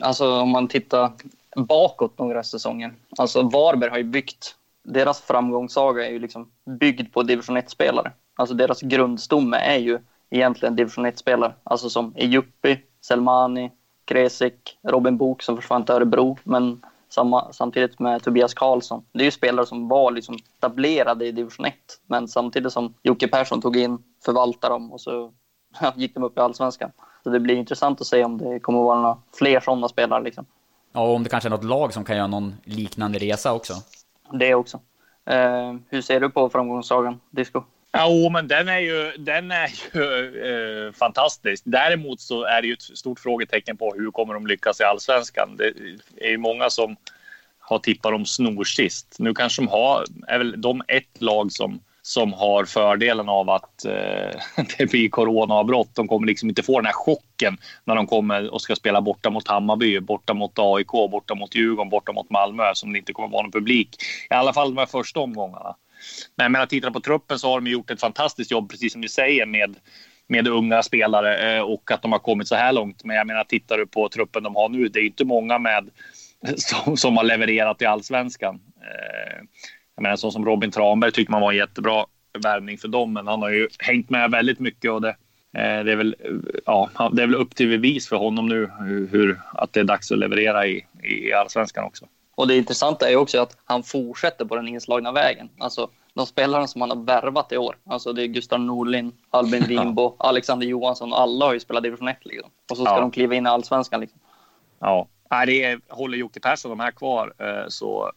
alltså 0.06 0.40
om 0.40 0.50
man 0.50 0.68
tittar 0.68 1.12
bakåt 1.56 2.18
några 2.18 2.42
säsonger. 2.42 2.94
Alltså 3.18 3.42
Varberg 3.42 3.90
har 3.90 3.98
ju 3.98 4.04
byggt, 4.04 4.56
deras 4.82 5.20
framgångssaga 5.20 6.06
är 6.06 6.10
ju 6.10 6.18
liksom 6.18 6.50
byggd 6.80 7.12
på 7.12 7.22
division 7.22 7.56
1-spelare. 7.56 8.12
Alltså 8.36 8.54
deras 8.54 8.80
grundstomme 8.80 9.56
är 9.56 9.78
ju 9.78 9.98
egentligen 10.30 10.76
division 10.76 11.06
1-spelare. 11.06 11.52
Alltså 11.64 11.90
som 11.90 12.12
Ejupi, 12.16 12.80
Selmani, 13.00 13.70
Kresik, 14.04 14.78
Robin 14.82 15.16
Bok 15.16 15.42
som 15.42 15.56
försvann 15.56 15.84
till 15.84 15.94
Örebro, 15.94 16.38
men 16.44 16.82
samma, 17.08 17.52
samtidigt 17.52 17.98
med 17.98 18.22
Tobias 18.22 18.54
Karlsson. 18.54 19.04
Det 19.12 19.20
är 19.20 19.24
ju 19.24 19.30
spelare 19.30 19.66
som 19.66 19.88
var 19.88 20.10
liksom 20.10 20.38
etablerade 20.58 21.26
i 21.26 21.32
division 21.32 21.66
1, 21.66 21.74
men 22.06 22.28
samtidigt 22.28 22.72
som 22.72 22.94
Jocke 23.02 23.28
Persson 23.28 23.60
tog 23.60 23.76
in, 23.76 23.98
förvaltade 24.24 24.74
dem 24.74 24.92
och 24.92 25.00
så 25.00 25.32
gick 25.94 26.14
de 26.14 26.24
upp 26.24 26.38
i 26.38 26.40
allsvenskan. 26.40 26.90
Så 27.22 27.30
det 27.30 27.40
blir 27.40 27.56
intressant 27.56 28.00
att 28.00 28.06
se 28.06 28.24
om 28.24 28.38
det 28.38 28.60
kommer 28.60 28.78
att 28.78 28.84
vara 28.84 29.00
några 29.00 29.18
fler 29.32 29.60
sådana 29.60 29.88
spelare. 29.88 30.22
Liksom. 30.22 30.46
Ja, 30.94 31.00
och 31.00 31.14
om 31.14 31.22
det 31.22 31.30
kanske 31.30 31.48
är 31.48 31.50
något 31.50 31.64
lag 31.64 31.92
som 31.92 32.04
kan 32.04 32.16
göra 32.16 32.26
någon 32.26 32.54
liknande 32.64 33.18
resa 33.18 33.52
också. 33.52 33.74
Det 34.32 34.54
också. 34.54 34.80
Eh, 35.26 35.74
hur 35.88 36.02
ser 36.02 36.20
du 36.20 36.30
på 36.30 36.50
framgångssagan, 36.50 37.20
Disco? 37.30 37.62
Ja, 37.92 38.28
men 38.32 38.48
den 38.48 38.68
är 38.68 38.78
ju, 38.78 39.12
den 39.18 39.50
är 39.50 39.70
ju 39.94 40.86
eh, 40.86 40.92
fantastisk. 40.92 41.62
Däremot 41.66 42.20
så 42.20 42.44
är 42.44 42.62
det 42.62 42.68
ju 42.68 42.74
ett 42.74 42.82
stort 42.82 43.20
frågetecken 43.20 43.76
på 43.76 43.94
hur 43.94 44.10
kommer 44.10 44.34
de 44.34 44.46
lyckas 44.46 44.80
i 44.80 44.84
allsvenskan. 44.84 45.56
Det 45.56 45.72
är 46.16 46.30
ju 46.30 46.38
många 46.38 46.70
som 46.70 46.96
har 47.58 47.78
tippat 47.78 48.12
dem 48.12 48.26
snorsist. 48.26 49.16
Nu 49.18 49.34
kanske 49.34 49.62
de 49.62 49.68
har, 49.68 50.04
är 50.26 50.38
väl 50.38 50.60
de 50.60 50.82
ett 50.88 51.20
lag 51.20 51.52
som 51.52 51.80
som 52.06 52.32
har 52.32 52.64
fördelen 52.64 53.28
av 53.28 53.50
att 53.50 53.84
eh, 53.84 54.40
det 54.78 54.90
blir 54.90 55.08
coronaavbrott. 55.08 55.94
De 55.94 56.08
kommer 56.08 56.26
liksom 56.26 56.48
inte 56.48 56.62
få 56.62 56.78
den 56.78 56.86
här 56.86 56.92
chocken 56.92 57.58
när 57.84 57.94
de 57.94 58.06
kommer 58.06 58.54
och 58.54 58.62
ska 58.62 58.76
spela 58.76 59.00
borta 59.00 59.30
mot 59.30 59.48
Hammarby, 59.48 60.00
borta 60.00 60.34
mot 60.34 60.58
AIK, 60.58 60.90
borta 60.92 61.34
mot 61.34 61.54
Djurgården, 61.54 61.90
borta 61.90 62.12
mot 62.12 62.30
Malmö 62.30 62.62
som 62.74 62.92
det 62.92 62.98
inte 62.98 63.12
kommer 63.12 63.28
vara 63.28 63.42
någon 63.42 63.52
publik. 63.52 63.88
I 64.30 64.34
alla 64.34 64.52
fall 64.52 64.74
de 64.74 64.78
här 64.78 64.86
första 64.86 65.20
omgångarna. 65.20 65.76
Men 66.36 66.54
jag 66.54 66.68
tittar 66.68 66.90
på 66.90 67.00
truppen 67.00 67.38
så 67.38 67.48
har 67.48 67.60
de 67.60 67.70
gjort 67.70 67.90
ett 67.90 68.00
fantastiskt 68.00 68.50
jobb, 68.50 68.70
precis 68.70 68.92
som 68.92 69.02
du 69.02 69.08
säger, 69.08 69.46
med 69.46 69.76
med 70.26 70.48
unga 70.48 70.82
spelare 70.82 71.56
eh, 71.56 71.62
och 71.62 71.90
att 71.90 72.02
de 72.02 72.12
har 72.12 72.18
kommit 72.18 72.48
så 72.48 72.54
här 72.54 72.72
långt. 72.72 73.04
Men 73.04 73.16
jag 73.16 73.26
menar, 73.26 73.44
tittar 73.44 73.78
du 73.78 73.86
på 73.86 74.08
truppen 74.08 74.42
de 74.42 74.56
har 74.56 74.68
nu, 74.68 74.88
det 74.88 75.00
är 75.00 75.06
inte 75.06 75.24
många 75.24 75.58
med 75.58 75.90
som, 76.56 76.96
som 76.96 77.16
har 77.16 77.24
levererat 77.24 77.82
i 77.82 77.86
allsvenskan. 77.86 78.60
Eh, 78.80 79.42
Eh, 79.94 80.02
jag 80.02 80.02
menar, 80.02 80.16
så 80.16 80.30
som 80.30 80.44
Robin 80.44 80.70
Tranberg 80.70 81.12
tycker 81.12 81.32
man 81.32 81.40
var 81.40 81.52
en 81.52 81.58
jättebra 81.58 82.06
värvning 82.42 82.78
för 82.78 82.88
dem, 82.88 83.12
men 83.12 83.26
han 83.26 83.42
har 83.42 83.50
ju 83.50 83.68
hängt 83.78 84.10
med 84.10 84.30
väldigt 84.30 84.60
mycket 84.60 84.90
och 84.90 85.00
det, 85.00 85.16
eh, 85.56 85.84
det, 85.84 85.92
är, 85.92 85.96
väl, 85.96 86.16
ja, 86.64 86.90
det 87.12 87.22
är 87.22 87.26
väl 87.26 87.34
upp 87.34 87.54
till 87.54 87.68
bevis 87.68 88.08
för 88.08 88.16
honom 88.16 88.46
nu 88.46 88.70
hur, 89.10 89.40
att 89.52 89.72
det 89.72 89.80
är 89.80 89.84
dags 89.84 90.12
att 90.12 90.18
leverera 90.18 90.66
i, 90.66 90.86
i 91.02 91.32
allsvenskan 91.32 91.84
också. 91.84 92.06
Och 92.36 92.48
det 92.48 92.56
intressanta 92.56 93.10
är 93.10 93.16
också 93.16 93.40
att 93.40 93.56
han 93.64 93.82
fortsätter 93.82 94.44
på 94.44 94.56
den 94.56 94.68
inslagna 94.68 95.12
vägen. 95.12 95.48
Alltså, 95.58 95.90
de 96.14 96.26
spelarna 96.26 96.66
som 96.66 96.80
han 96.80 96.90
har 96.90 97.04
värvat 97.04 97.52
i 97.52 97.56
år, 97.56 97.76
alltså 97.86 98.12
det 98.12 98.22
är 98.22 98.26
Gustav 98.26 98.60
Norlin, 98.60 99.12
Albin 99.30 99.64
Wimbo, 99.68 100.16
Alexander 100.18 100.66
Johansson, 100.66 101.12
alla 101.12 101.44
har 101.46 101.52
ju 101.52 101.60
spelat 101.60 101.82
division 101.82 102.08
1 102.08 102.18
liksom. 102.24 102.50
Och 102.70 102.76
så 102.76 102.84
ska 102.84 102.94
ja. 102.94 103.00
de 103.00 103.10
kliva 103.10 103.34
in 103.34 103.46
i 103.46 103.48
allsvenskan 103.48 104.00
liksom. 104.00 104.20
Ja, 104.78 105.08
Nej, 105.30 105.46
det 105.46 105.64
är, 105.64 105.80
håller 105.88 106.18
Jocke 106.18 106.40
Persson 106.40 106.70
de 106.70 106.80
här 106.80 106.90
kvar 106.90 107.34
eh, 107.38 107.68
så 107.68 108.12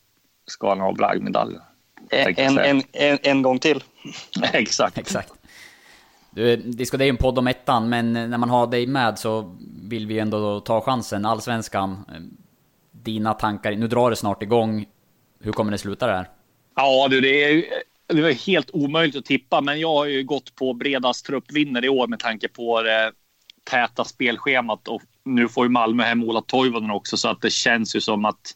ska 0.48 0.70
han 0.70 0.80
ha 0.80 0.94
bragdmedaljen. 0.94 1.62
En, 2.10 2.58
en, 2.58 2.84
en, 2.92 3.18
en 3.24 3.42
gång 3.42 3.60
till. 3.60 3.84
Exakt. 4.54 4.98
Exakt. 4.98 5.34
Du, 6.32 6.56
Disco, 6.56 6.98
det 6.98 7.04
är 7.04 7.06
ju 7.06 7.10
en 7.10 7.18
podd 7.18 7.40
om 7.40 7.48
ettan, 7.48 7.90
men 7.90 8.14
när 8.14 8.38
man 8.38 8.50
har 8.50 8.68
dig 8.68 8.88
med 8.88 9.20
så 9.20 9.58
vill 9.82 10.08
vi 10.08 10.20
ändå 10.20 10.60
ta 10.60 10.82
chansen. 10.82 11.26
Allsvenskan, 11.26 12.06
dina 12.92 13.34
tankar, 13.34 13.72
nu 13.72 13.88
drar 13.88 14.10
det 14.10 14.16
snart 14.16 14.44
igång. 14.44 14.86
Hur 15.40 15.52
kommer 15.52 15.72
det 15.72 15.78
sluta 15.78 16.08
där? 16.08 16.30
Ja, 16.76 17.08
du, 17.10 17.22
det 17.22 17.44
är 17.44 17.64
det 18.08 18.22
var 18.22 18.48
helt 18.48 18.70
omöjligt 18.74 19.16
att 19.16 19.26
tippa, 19.26 19.62
men 19.62 19.80
jag 19.80 19.94
har 19.94 20.06
ju 20.06 20.24
gått 20.24 20.56
på 20.56 20.74
bredast 20.74 21.26
trupp 21.26 21.52
vinner 21.52 21.86
i 21.86 21.90
år 21.90 22.08
med 22.08 22.20
tanke 22.20 22.48
på 22.48 22.82
det 22.82 23.12
täta 23.64 24.04
spelschemat 24.04 24.88
och 24.88 25.02
nu 25.24 25.48
får 25.48 25.66
ju 25.66 25.70
Malmö 25.70 26.04
hem 26.04 26.24
Ola 26.24 26.42
Toivonen 26.42 26.92
också 26.92 27.18
så 27.18 27.28
att 27.30 27.42
det 27.42 27.50
känns 27.50 27.96
ju 27.96 28.02
som 28.02 28.26
att 28.26 28.56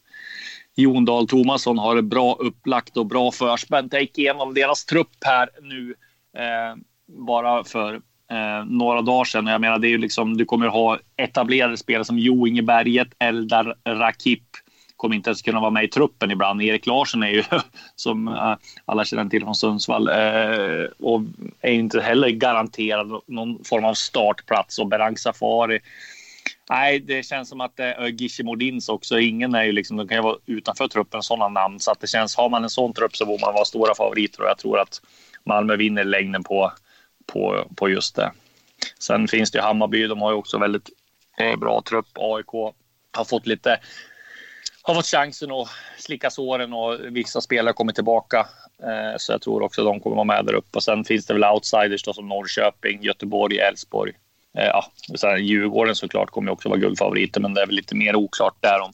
Jon 0.76 1.04
Dahl 1.04 1.28
Tomasson 1.28 1.78
har 1.78 1.96
det 1.96 2.02
bra 2.02 2.36
upplagt 2.40 2.96
och 2.96 3.06
bra 3.06 3.32
förspänt. 3.32 3.92
Jag 3.92 4.02
gick 4.02 4.18
igenom 4.18 4.54
deras 4.54 4.84
trupp 4.84 5.24
här 5.24 5.48
nu 5.62 5.94
eh, 6.38 6.76
bara 7.06 7.64
för 7.64 7.94
eh, 8.30 8.64
några 8.66 9.02
dagar 9.02 9.24
sedan. 9.24 9.46
Jag 9.46 9.60
menar, 9.60 9.78
det 9.78 9.88
är 9.88 9.90
ju 9.90 9.98
liksom, 9.98 10.36
du 10.36 10.44
kommer 10.44 10.66
ha 10.66 10.98
etablerade 11.16 11.76
spelare 11.76 12.04
som 12.04 12.18
Jo 12.18 12.46
Inge 12.46 12.62
Berget, 12.62 13.08
Eldar 13.18 13.76
Rakip, 13.84 14.42
kommer 14.96 15.16
inte 15.16 15.30
ens 15.30 15.42
kunna 15.42 15.60
vara 15.60 15.70
med 15.70 15.84
i 15.84 15.88
truppen 15.88 16.30
ibland. 16.30 16.62
Erik 16.62 16.86
Larsson 16.86 17.22
är 17.22 17.28
ju, 17.28 17.42
som 17.96 18.28
eh, 18.28 18.54
alla 18.84 19.04
känner 19.04 19.24
till 19.24 19.42
från 19.42 19.54
Sundsvall, 19.54 20.08
eh, 20.08 20.86
och 21.00 21.20
är 21.60 21.72
inte 21.72 22.00
heller 22.00 22.28
garanterad 22.28 23.20
någon 23.26 23.64
form 23.64 23.84
av 23.84 23.94
startplats. 23.94 24.78
Och 24.78 24.86
Berang 24.86 25.16
Safari, 25.16 25.80
nej, 26.70 27.00
det 27.00 27.22
känns 27.22 27.48
som 27.48 27.60
att 27.60 27.76
det 27.76 27.84
är 27.84 28.06
Gishi 28.06 28.42
Modins 28.42 28.88
också. 28.88 29.18
Ingen 29.18 29.54
är 29.54 29.64
ju 29.64 29.72
liksom, 29.72 29.96
de 29.96 30.08
kan 30.08 30.16
ju 30.16 30.22
vara 30.22 30.36
utanför 30.46 30.88
truppen, 30.88 31.22
sådana 31.22 31.48
namn. 31.48 31.80
Så 31.80 31.90
att 31.90 32.00
det 32.00 32.06
känns, 32.06 32.36
har 32.36 32.48
man 32.48 32.62
en 32.62 32.70
sån 32.70 32.94
trupp 32.94 33.16
så 33.16 33.26
borde 33.26 33.44
man 33.44 33.54
vara 33.54 33.64
stora 33.64 33.94
favoriter 33.94 34.42
och 34.42 34.48
jag 34.48 34.58
tror 34.58 34.78
att 34.78 35.00
Malmö 35.44 35.76
vinner 35.76 36.04
längden 36.04 36.44
på, 36.44 36.72
på, 37.26 37.68
på 37.76 37.88
just 37.88 38.16
det. 38.16 38.32
Sen 38.98 39.28
finns 39.28 39.50
det 39.50 39.58
ju 39.58 39.62
Hammarby, 39.62 40.06
de 40.06 40.22
har 40.22 40.30
ju 40.32 40.36
också 40.36 40.58
väldigt 40.58 40.90
eh, 41.38 41.56
bra 41.56 41.82
trupp. 41.88 42.08
AIK 42.14 42.74
har 43.12 43.24
fått 43.24 43.46
lite 43.46 43.80
har 44.82 44.94
fått 44.94 45.06
chansen 45.06 45.52
att 45.52 45.68
slicka 45.98 46.30
såren 46.30 46.72
och 46.72 46.98
vissa 47.10 47.40
spelare 47.40 47.74
kommer 47.74 47.92
tillbaka. 47.92 48.46
Eh, 48.82 49.16
så 49.16 49.32
jag 49.32 49.42
tror 49.42 49.62
också 49.62 49.80
att 49.80 49.86
de 49.86 50.00
kommer 50.00 50.16
vara 50.16 50.24
med 50.24 50.46
där 50.46 50.54
uppe. 50.54 50.76
Och 50.76 50.82
sen 50.82 51.04
finns 51.04 51.26
det 51.26 51.34
väl 51.34 51.44
outsiders 51.44 52.02
då, 52.02 52.12
som 52.12 52.28
Norrköping, 52.28 53.02
Göteborg, 53.02 53.58
Elfsborg. 53.58 54.12
Eh, 54.58 54.66
ja, 54.66 54.84
så 55.14 55.26
här, 55.26 55.36
Djurgården 55.36 55.94
såklart 55.94 56.30
kommer 56.30 56.52
också 56.52 56.68
vara 56.68 56.78
guldfavoriter, 56.78 57.40
men 57.40 57.54
det 57.54 57.62
är 57.62 57.66
väl 57.66 57.76
lite 57.76 57.94
mer 57.94 58.16
oklart 58.16 58.56
där 58.60 58.80
om, 58.80 58.90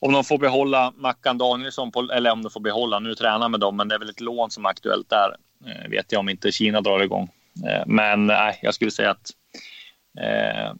om 0.00 0.12
de 0.12 0.24
får 0.24 0.38
behålla 0.38 0.92
Mackan 0.96 1.38
Danielsson, 1.38 1.92
på, 1.92 2.00
eller 2.00 2.32
om 2.32 2.42
de 2.42 2.50
får 2.50 2.60
behålla, 2.60 2.98
nu 2.98 3.14
tränar 3.14 3.48
med 3.48 3.60
dem, 3.60 3.76
men 3.76 3.88
det 3.88 3.94
är 3.94 3.98
väl 3.98 4.10
ett 4.10 4.20
lån 4.20 4.50
som 4.50 4.64
är 4.64 4.70
aktuellt 4.70 5.10
där. 5.10 5.36
Eh, 5.66 5.90
vet 5.90 6.12
jag 6.12 6.18
om 6.18 6.28
inte 6.28 6.52
Kina 6.52 6.80
drar 6.80 7.00
igång. 7.00 7.28
Eh, 7.68 7.82
men 7.86 8.26
nej, 8.26 8.50
eh, 8.50 8.56
jag 8.62 8.74
skulle 8.74 8.90
säga 8.90 9.10
att 9.10 9.30
eh, 10.20 10.72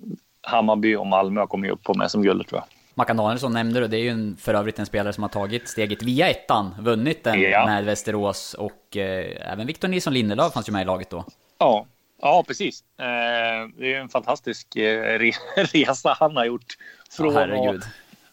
Hammarby 0.42 0.96
och 0.96 1.06
Malmö 1.06 1.46
kommer 1.46 1.66
ju 1.66 1.72
upp 1.72 1.82
på 1.82 1.94
med 1.94 2.10
som 2.10 2.22
guld 2.22 2.46
tror 2.48 2.60
jag. 2.60 2.68
Mackan 2.94 3.16
Danielsson 3.16 3.52
nämnde 3.52 3.80
du, 3.80 3.88
det 3.88 3.96
är 3.96 4.02
ju 4.02 4.08
en, 4.08 4.36
för 4.36 4.54
övrigt 4.54 4.78
en 4.78 4.86
spelare 4.86 5.12
som 5.12 5.22
har 5.22 5.28
tagit 5.28 5.68
steget 5.68 6.02
via 6.02 6.28
ettan, 6.28 6.74
vunnit 6.80 7.24
den 7.24 7.40
ja. 7.40 7.66
med 7.66 7.84
Västerås 7.84 8.54
och 8.54 8.96
eh, 8.96 9.52
även 9.52 9.66
Victor 9.66 9.88
Nilsson 9.88 10.12
Lindelöf 10.12 10.52
fanns 10.52 10.68
ju 10.68 10.72
med 10.72 10.82
i 10.82 10.84
laget 10.84 11.10
då. 11.10 11.24
Ja, 11.58 11.86
ja 12.22 12.44
precis. 12.46 12.84
Eh, 12.98 13.68
det 13.76 13.94
är 13.94 14.00
en 14.00 14.08
fantastisk 14.08 14.76
eh, 14.76 15.18
re 15.18 15.32
resa 15.56 16.16
han 16.20 16.36
har 16.36 16.44
gjort. 16.44 16.76
Från 17.10 17.34
ja, 17.34 17.40
herregud. 17.40 17.82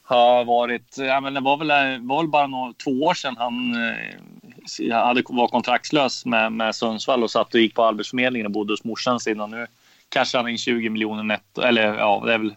ha 0.04 0.44
varit, 0.44 0.98
ja 0.98 1.22
men 1.22 1.34
det 1.34 1.40
var 1.40 1.58
väl, 1.58 2.02
var 2.02 2.22
väl 2.22 2.30
bara 2.30 2.48
några, 2.48 2.74
två 2.74 2.92
år 2.92 3.14
sedan 3.14 3.38
han 3.38 3.74
eh, 3.76 4.98
hade, 4.98 5.24
var 5.30 5.48
kontraktslös 5.48 6.26
med, 6.26 6.52
med 6.52 6.76
Sundsvall 6.76 7.24
och 7.24 7.32
satt 7.32 7.54
och 7.54 7.60
gick 7.60 7.76
på 7.76 7.84
Arbetsförmedlingen 7.84 8.46
och 8.46 8.52
bodde 8.52 8.74
hos 8.74 8.84
morsan 8.84 9.20
innan 9.28 9.52
nu 9.52 9.68
cashar 10.10 10.40
han 10.40 10.50
in 10.50 10.58
20 10.58 10.90
miljoner 10.90 11.24
netto, 11.24 11.62
eller 11.62 11.96
ja, 11.96 12.24
det 12.26 12.34
är 12.34 12.38
väl 12.38 12.56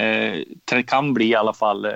Eh, 0.00 0.82
kan 0.86 1.14
bli 1.14 1.28
i 1.28 1.34
alla 1.34 1.52
fall 1.52 1.86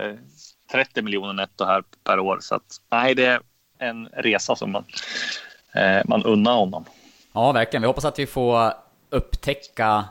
30 0.72 1.00
eh, 1.00 1.04
miljoner 1.04 1.32
netto 1.32 1.64
här 1.64 1.84
per 2.04 2.18
år. 2.18 2.38
Så 2.40 2.54
att, 2.54 2.80
nej, 2.90 3.14
det 3.14 3.26
är 3.26 3.40
en 3.78 4.06
resa 4.06 4.56
som 4.56 4.72
man, 4.72 4.84
eh, 5.74 6.02
man 6.04 6.22
unnar 6.22 6.54
honom. 6.54 6.84
Ja, 7.34 7.52
verkligen. 7.52 7.82
Vi 7.82 7.86
hoppas 7.86 8.04
att 8.04 8.18
vi 8.18 8.26
får 8.26 8.72
upptäcka 9.10 10.04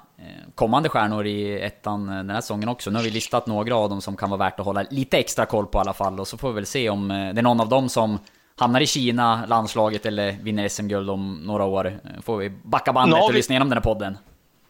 kommande 0.55 0.89
stjärnor 0.89 1.25
i 1.25 1.61
ettan 1.61 2.07
den 2.07 2.29
här 2.29 2.41
säsongen 2.41 2.69
också. 2.69 2.89
Nu 2.89 2.95
har 2.95 3.03
vi 3.03 3.09
listat 3.09 3.47
några 3.47 3.75
av 3.75 3.89
dem 3.89 4.01
som 4.01 4.17
kan 4.17 4.29
vara 4.29 4.37
värt 4.37 4.59
att 4.59 4.65
hålla 4.65 4.85
lite 4.89 5.17
extra 5.17 5.45
koll 5.45 5.65
på 5.65 5.77
i 5.77 5.81
alla 5.81 5.93
fall. 5.93 6.19
Och 6.19 6.27
så 6.27 6.37
får 6.37 6.49
vi 6.49 6.55
väl 6.55 6.65
se 6.65 6.89
om 6.89 7.07
det 7.07 7.15
är 7.15 7.41
någon 7.41 7.61
av 7.61 7.69
dem 7.69 7.89
som 7.89 8.19
hamnar 8.55 8.81
i 8.81 8.87
Kina, 8.87 9.45
landslaget 9.45 10.05
eller 10.05 10.31
vinner 10.31 10.67
SM-guld 10.67 11.09
om 11.09 11.35
några 11.35 11.65
år. 11.65 11.99
Får 12.21 12.37
vi 12.37 12.49
backa 12.49 12.93
bandet 12.93 13.23
och 13.23 13.33
lyssna 13.33 13.53
igenom 13.53 13.69
den 13.69 13.77
här 13.77 13.83
podden 13.83 14.17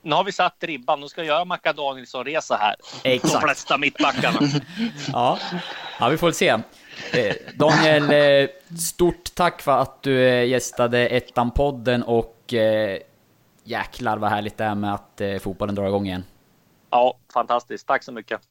nu 0.03 0.15
har 0.15 0.23
vi 0.23 0.31
satt 0.31 0.55
ribban. 0.59 0.99
Nu 0.99 1.07
ska 1.07 1.21
jag 1.21 1.27
göra 1.27 1.45
Macka 1.45 1.73
Danielsson-resa 1.73 2.55
här. 2.55 2.75
Exakt. 3.03 3.33
De 3.33 3.41
flesta 3.41 3.77
mittbackarna. 3.77 4.39
ja. 5.13 5.39
ja, 5.99 6.09
vi 6.09 6.17
får 6.17 6.27
väl 6.27 6.33
se. 6.33 6.47
Eh, 6.49 7.35
Daniel, 7.55 8.03
eh, 8.43 8.49
stort 8.77 9.35
tack 9.35 9.61
för 9.61 9.71
att 9.71 10.03
du 10.03 10.27
eh, 10.27 10.45
gästade 10.45 11.07
Ettan-podden 11.07 12.03
och 12.03 12.35
jäklar 13.63 14.17
vad 14.17 14.29
härligt 14.29 14.57
det 14.57 14.63
är 14.63 14.75
med 14.75 14.93
att 14.93 15.21
fotbollen 15.41 15.75
drar 15.75 15.87
igång 15.87 16.05
igen. 16.05 16.23
Ja, 16.89 17.17
fantastiskt. 17.33 17.87
Tack 17.87 18.03
så 18.03 18.11
mycket. 18.11 18.41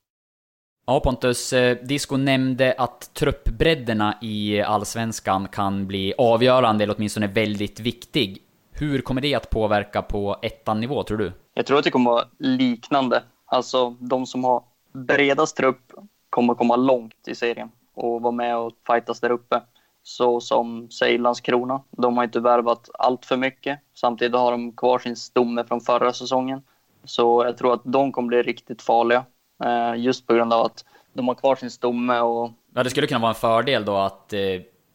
Ja 0.86 1.00
Pontus, 1.00 1.54
Disco 1.82 2.16
nämnde 2.16 2.74
att 2.78 3.14
truppbredderna 3.14 4.18
i 4.20 4.62
Allsvenskan 4.62 5.48
kan 5.48 5.86
bli 5.86 6.14
avgörande, 6.18 6.84
eller 6.84 6.94
åtminstone 6.96 7.26
väldigt 7.26 7.80
viktig. 7.80 8.42
Hur 8.72 9.00
kommer 9.00 9.20
det 9.20 9.34
att 9.34 9.50
påverka 9.50 10.02
på 10.02 10.36
ettan-nivå, 10.42 11.02
tror 11.02 11.18
du? 11.18 11.32
Jag 11.54 11.66
tror 11.66 11.78
att 11.78 11.84
det 11.84 11.90
kommer 11.90 12.10
vara 12.10 12.24
liknande. 12.38 13.22
Alltså, 13.44 13.90
de 13.90 14.26
som 14.26 14.44
har 14.44 14.64
bredast 14.92 15.56
trupp 15.56 15.92
kommer 16.30 16.54
komma 16.54 16.76
långt 16.76 17.28
i 17.28 17.34
serien 17.34 17.70
och 17.94 18.22
vara 18.22 18.32
med 18.32 18.56
och 18.56 18.72
fightas 18.86 19.20
där 19.20 19.30
uppe. 19.30 19.60
Så 20.02 20.40
som 20.40 20.90
säg 20.90 21.18
Landskrona, 21.18 21.82
de 21.90 22.16
har 22.16 22.24
inte 22.24 22.40
värvat 22.40 22.90
allt 22.94 23.26
för 23.26 23.36
mycket. 23.36 23.80
Samtidigt 23.94 24.34
har 24.34 24.50
de 24.50 24.72
kvar 24.72 24.98
sin 24.98 25.16
stomme 25.16 25.64
från 25.64 25.80
förra 25.80 26.12
säsongen. 26.12 26.62
Så 27.04 27.44
jag 27.44 27.56
tror 27.56 27.74
att 27.74 27.82
de 27.84 28.12
kommer 28.12 28.28
bli 28.28 28.42
riktigt 28.42 28.82
farliga. 28.82 29.24
Eh, 29.64 30.00
just 30.00 30.26
på 30.26 30.34
grund 30.34 30.52
av 30.52 30.66
att 30.66 30.84
de 31.12 31.28
har 31.28 31.34
kvar 31.34 31.56
sin 31.56 31.70
stomme 31.70 32.20
och... 32.20 32.50
Ja, 32.74 32.82
det 32.82 32.90
skulle 32.90 33.06
kunna 33.06 33.20
vara 33.20 33.28
en 33.28 33.34
fördel 33.34 33.84
då 33.84 33.96
att 33.96 34.32
eh, 34.32 34.40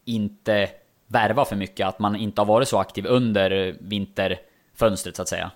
inte 0.04 0.68
värva 1.06 1.44
för 1.44 1.56
mycket, 1.56 1.86
att 1.86 1.98
man 1.98 2.16
inte 2.16 2.40
har 2.40 2.46
varit 2.46 2.68
så 2.68 2.78
aktiv 2.78 3.06
under 3.06 3.76
vinterfönstret 3.80 5.16
så 5.16 5.22
att 5.22 5.28
säga. 5.28 5.50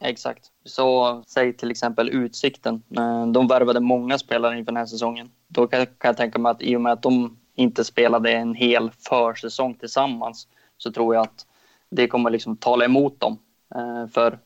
Exakt. 0.00 0.50
Så 0.64 1.22
säg 1.26 1.56
till 1.56 1.70
exempel 1.70 2.08
Utsikten. 2.08 2.82
Eh, 2.96 3.26
de 3.26 3.48
värvade 3.48 3.80
många 3.80 4.18
spelare 4.18 4.58
inför 4.58 4.72
den 4.72 4.76
här 4.76 4.86
säsongen. 4.86 5.30
Då 5.48 5.66
kan 5.66 5.86
jag 6.02 6.16
tänka 6.16 6.38
mig 6.38 6.50
att 6.50 6.62
i 6.62 6.76
och 6.76 6.80
med 6.80 6.92
att 6.92 7.02
de 7.02 7.38
inte 7.54 7.84
spelade 7.84 8.32
en 8.32 8.54
hel 8.54 8.90
försäsong 8.90 9.74
tillsammans 9.74 10.48
så 10.78 10.92
tror 10.92 11.14
jag 11.14 11.22
att 11.22 11.46
det 11.90 12.06
kommer 12.06 12.30
liksom 12.30 12.56
tala 12.56 12.84
emot 12.84 13.20
dem. 13.20 13.38
Eh, 13.74 14.06
för 14.06 14.38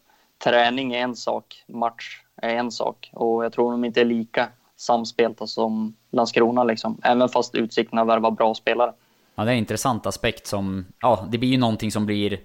träning 0.45 0.95
är 0.95 0.99
en 0.99 1.17
sak, 1.17 1.65
match 1.67 2.21
är 2.43 2.55
en 2.57 2.71
sak 2.71 3.11
och 3.13 3.45
jag 3.45 3.53
tror 3.53 3.71
de 3.71 3.85
inte 3.85 4.01
är 4.01 4.05
lika 4.05 4.49
samspelta 4.77 5.47
som 5.47 5.97
Landskrona 6.11 6.65
liksom. 6.65 7.01
Även 7.03 7.29
fast 7.29 7.55
Utsikten 7.55 7.99
har 7.99 8.05
värvat 8.05 8.37
bra 8.37 8.55
spelare. 8.55 8.93
Ja, 9.35 9.45
det 9.45 9.51
är 9.51 9.53
en 9.53 9.59
intressant 9.59 10.07
aspekt 10.07 10.47
som... 10.47 10.87
Ja, 11.01 11.27
det 11.31 11.39
blir 11.39 11.49
ju 11.49 11.59
någonting 11.59 11.91
som 11.91 12.07
blir... 12.07 12.41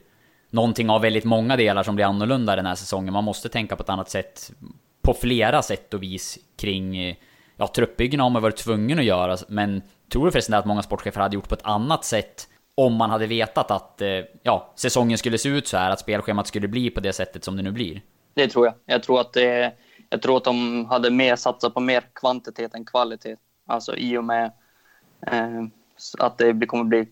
Någonting 0.49 0.89
av 0.89 1.01
väldigt 1.01 1.23
många 1.23 1.55
delar 1.57 1.83
som 1.83 1.95
blir 1.95 2.05
annorlunda 2.05 2.55
den 2.55 2.65
här 2.65 2.75
säsongen. 2.75 3.13
Man 3.13 3.23
måste 3.23 3.49
tänka 3.49 3.75
på 3.75 3.83
ett 3.83 3.89
annat 3.89 4.09
sätt. 4.09 4.51
På 5.01 5.13
flera 5.13 5.61
sätt 5.61 5.93
och 5.93 6.03
vis 6.03 6.39
kring... 6.55 7.15
Ja, 7.57 7.67
truppbyggena 7.67 8.23
har 8.23 8.29
man 8.29 8.41
varit 8.41 8.57
tvungen 8.57 8.99
att 8.99 9.05
göra, 9.05 9.37
men 9.47 9.81
tror 10.11 10.25
du 10.25 10.31
förresten 10.31 10.55
att 10.55 10.65
många 10.65 10.81
sportchefer 10.81 11.21
hade 11.21 11.35
gjort 11.35 11.49
på 11.49 11.55
ett 11.55 11.65
annat 11.65 12.05
sätt 12.05 12.47
om 12.75 12.93
man 12.95 13.09
hade 13.09 13.27
vetat 13.27 13.71
att 13.71 14.01
eh, 14.01 14.07
ja, 14.43 14.73
säsongen 14.75 15.17
skulle 15.17 15.37
se 15.37 15.49
ut 15.49 15.67
så 15.67 15.77
här, 15.77 15.91
att 15.91 15.99
spelschemat 15.99 16.47
skulle 16.47 16.67
bli 16.67 16.89
på 16.89 16.99
det 16.99 17.13
sättet 17.13 17.43
som 17.43 17.57
det 17.57 17.63
nu 17.63 17.71
blir? 17.71 18.01
Det 18.33 18.47
tror 18.47 18.65
jag. 18.65 18.73
Jag 18.85 19.03
tror 19.03 19.21
att, 19.21 19.33
det, 19.33 19.73
jag 20.09 20.21
tror 20.21 20.37
att 20.37 20.43
de 20.43 20.85
hade 20.85 21.09
mer 21.11 21.35
satsat 21.35 21.73
på 21.73 21.79
mer 21.79 22.03
kvantitet 22.13 22.73
än 22.73 22.85
kvalitet. 22.85 23.35
Alltså 23.65 23.95
i 23.95 24.17
och 24.17 24.23
med 24.23 24.51
eh, 25.27 25.63
att 26.19 26.37
det 26.37 26.65
kommer 26.65 26.83
bli 26.83 27.07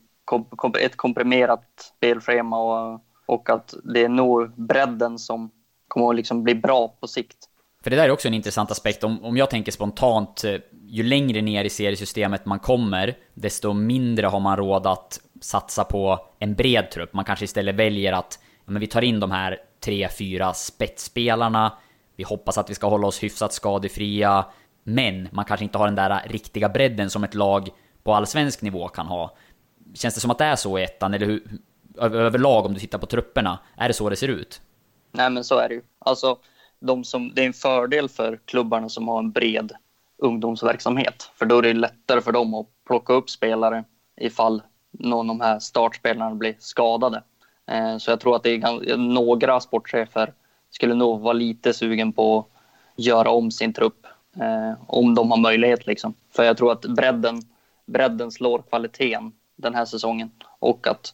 ett 0.79 0.97
komprimerat 0.97 1.93
spelschema 1.97 2.59
och, 2.59 3.01
och 3.25 3.49
att 3.49 3.73
det 3.83 4.03
är 4.03 4.09
nog 4.09 4.51
bredden 4.55 5.19
som 5.19 5.51
kommer 5.87 6.09
att 6.09 6.15
liksom 6.15 6.43
bli 6.43 6.55
bra 6.55 6.87
på 6.87 7.07
sikt. 7.07 7.48
För 7.83 7.89
det 7.89 7.95
där 7.95 8.03
är 8.03 8.11
också 8.11 8.27
en 8.27 8.33
intressant 8.33 8.71
aspekt. 8.71 9.03
Om, 9.03 9.25
om 9.25 9.37
jag 9.37 9.49
tänker 9.49 9.71
spontant, 9.71 10.43
eh, 10.43 10.55
ju 10.87 11.03
längre 11.03 11.41
ner 11.41 11.65
i 11.65 11.69
seriesystemet 11.69 12.45
man 12.45 12.59
kommer, 12.59 13.17
desto 13.33 13.73
mindre 13.73 14.27
har 14.27 14.39
man 14.39 14.57
råd 14.57 14.87
att 14.87 15.19
satsa 15.41 15.83
på 15.83 16.27
en 16.39 16.55
bred 16.55 16.91
trupp. 16.91 17.13
Man 17.13 17.25
kanske 17.25 17.45
istället 17.45 17.75
väljer 17.75 18.13
att 18.13 18.39
ja, 18.65 18.71
men 18.71 18.79
vi 18.79 18.87
tar 18.87 19.01
in 19.01 19.19
de 19.19 19.31
här 19.31 19.57
tre, 19.79 20.09
fyra 20.17 20.53
spetsspelarna. 20.53 21.73
Vi 22.15 22.23
hoppas 22.23 22.57
att 22.57 22.69
vi 22.69 22.75
ska 22.75 22.87
hålla 22.87 23.07
oss 23.07 23.23
hyfsat 23.23 23.53
skadefria. 23.53 24.45
Men 24.83 25.29
man 25.31 25.45
kanske 25.45 25.63
inte 25.63 25.77
har 25.77 25.85
den 25.85 25.95
där 25.95 26.21
riktiga 26.27 26.69
bredden 26.69 27.09
som 27.09 27.23
ett 27.23 27.33
lag 27.33 27.69
på 28.03 28.13
allsvensk 28.13 28.61
nivå 28.61 28.87
kan 28.87 29.07
ha. 29.07 29.35
Känns 29.93 30.15
det 30.15 30.21
som 30.21 30.31
att 30.31 30.37
det 30.37 30.45
är 30.45 30.55
så 30.55 30.79
i 30.79 30.83
ettan, 30.83 31.13
eller 31.13 31.25
hur, 31.25 31.43
överlag 31.97 32.65
om 32.65 32.73
du 32.73 32.79
tittar 32.79 32.99
på 32.99 33.05
trupperna? 33.05 33.59
Är 33.77 33.87
det 33.87 33.93
så 33.93 34.09
det 34.09 34.15
ser 34.15 34.27
ut? 34.27 34.61
Nej, 35.11 35.29
men 35.29 35.43
så 35.43 35.57
är 35.57 35.69
det 35.69 35.75
ju. 35.75 35.81
Alltså, 35.99 36.37
de 36.79 37.03
som, 37.03 37.31
det 37.35 37.41
är 37.41 37.45
en 37.45 37.53
fördel 37.53 38.09
för 38.09 38.39
klubbarna 38.45 38.89
som 38.89 39.07
har 39.07 39.19
en 39.19 39.31
bred 39.31 39.71
ungdomsverksamhet. 40.17 41.31
För 41.35 41.45
då 41.45 41.57
är 41.57 41.61
det 41.61 41.73
lättare 41.73 42.21
för 42.21 42.31
dem 42.31 42.53
att 42.53 42.67
plocka 42.87 43.13
upp 43.13 43.29
spelare 43.29 43.83
ifall 44.17 44.61
någon 44.91 45.29
av 45.29 45.37
de 45.37 45.43
här 45.43 45.59
startspelarna 45.59 46.35
blir 46.35 46.55
skadade. 46.59 47.23
Eh, 47.71 47.97
så 47.97 48.11
jag 48.11 48.19
tror 48.19 48.35
att 48.35 48.43
det 48.43 48.49
är 48.55 48.97
några 48.97 49.59
sportchefer 49.59 50.33
skulle 50.69 50.93
nog 50.93 51.19
vara 51.19 51.33
lite 51.33 51.73
sugen 51.73 52.13
på 52.13 52.39
att 52.39 52.45
göra 53.05 53.29
om 53.29 53.51
sin 53.51 53.73
trupp 53.73 54.07
eh, 54.35 54.73
om 54.87 55.15
de 55.15 55.31
har 55.31 55.37
möjlighet. 55.37 55.87
Liksom. 55.87 56.13
För 56.35 56.43
jag 56.43 56.57
tror 56.57 56.71
att 56.71 56.81
bredden 56.81 57.41
bredden 57.89 58.31
slår 58.31 58.61
kvaliteten 58.61 59.31
den 59.55 59.75
här 59.75 59.85
säsongen 59.85 60.31
och 60.59 60.87
att, 60.87 61.13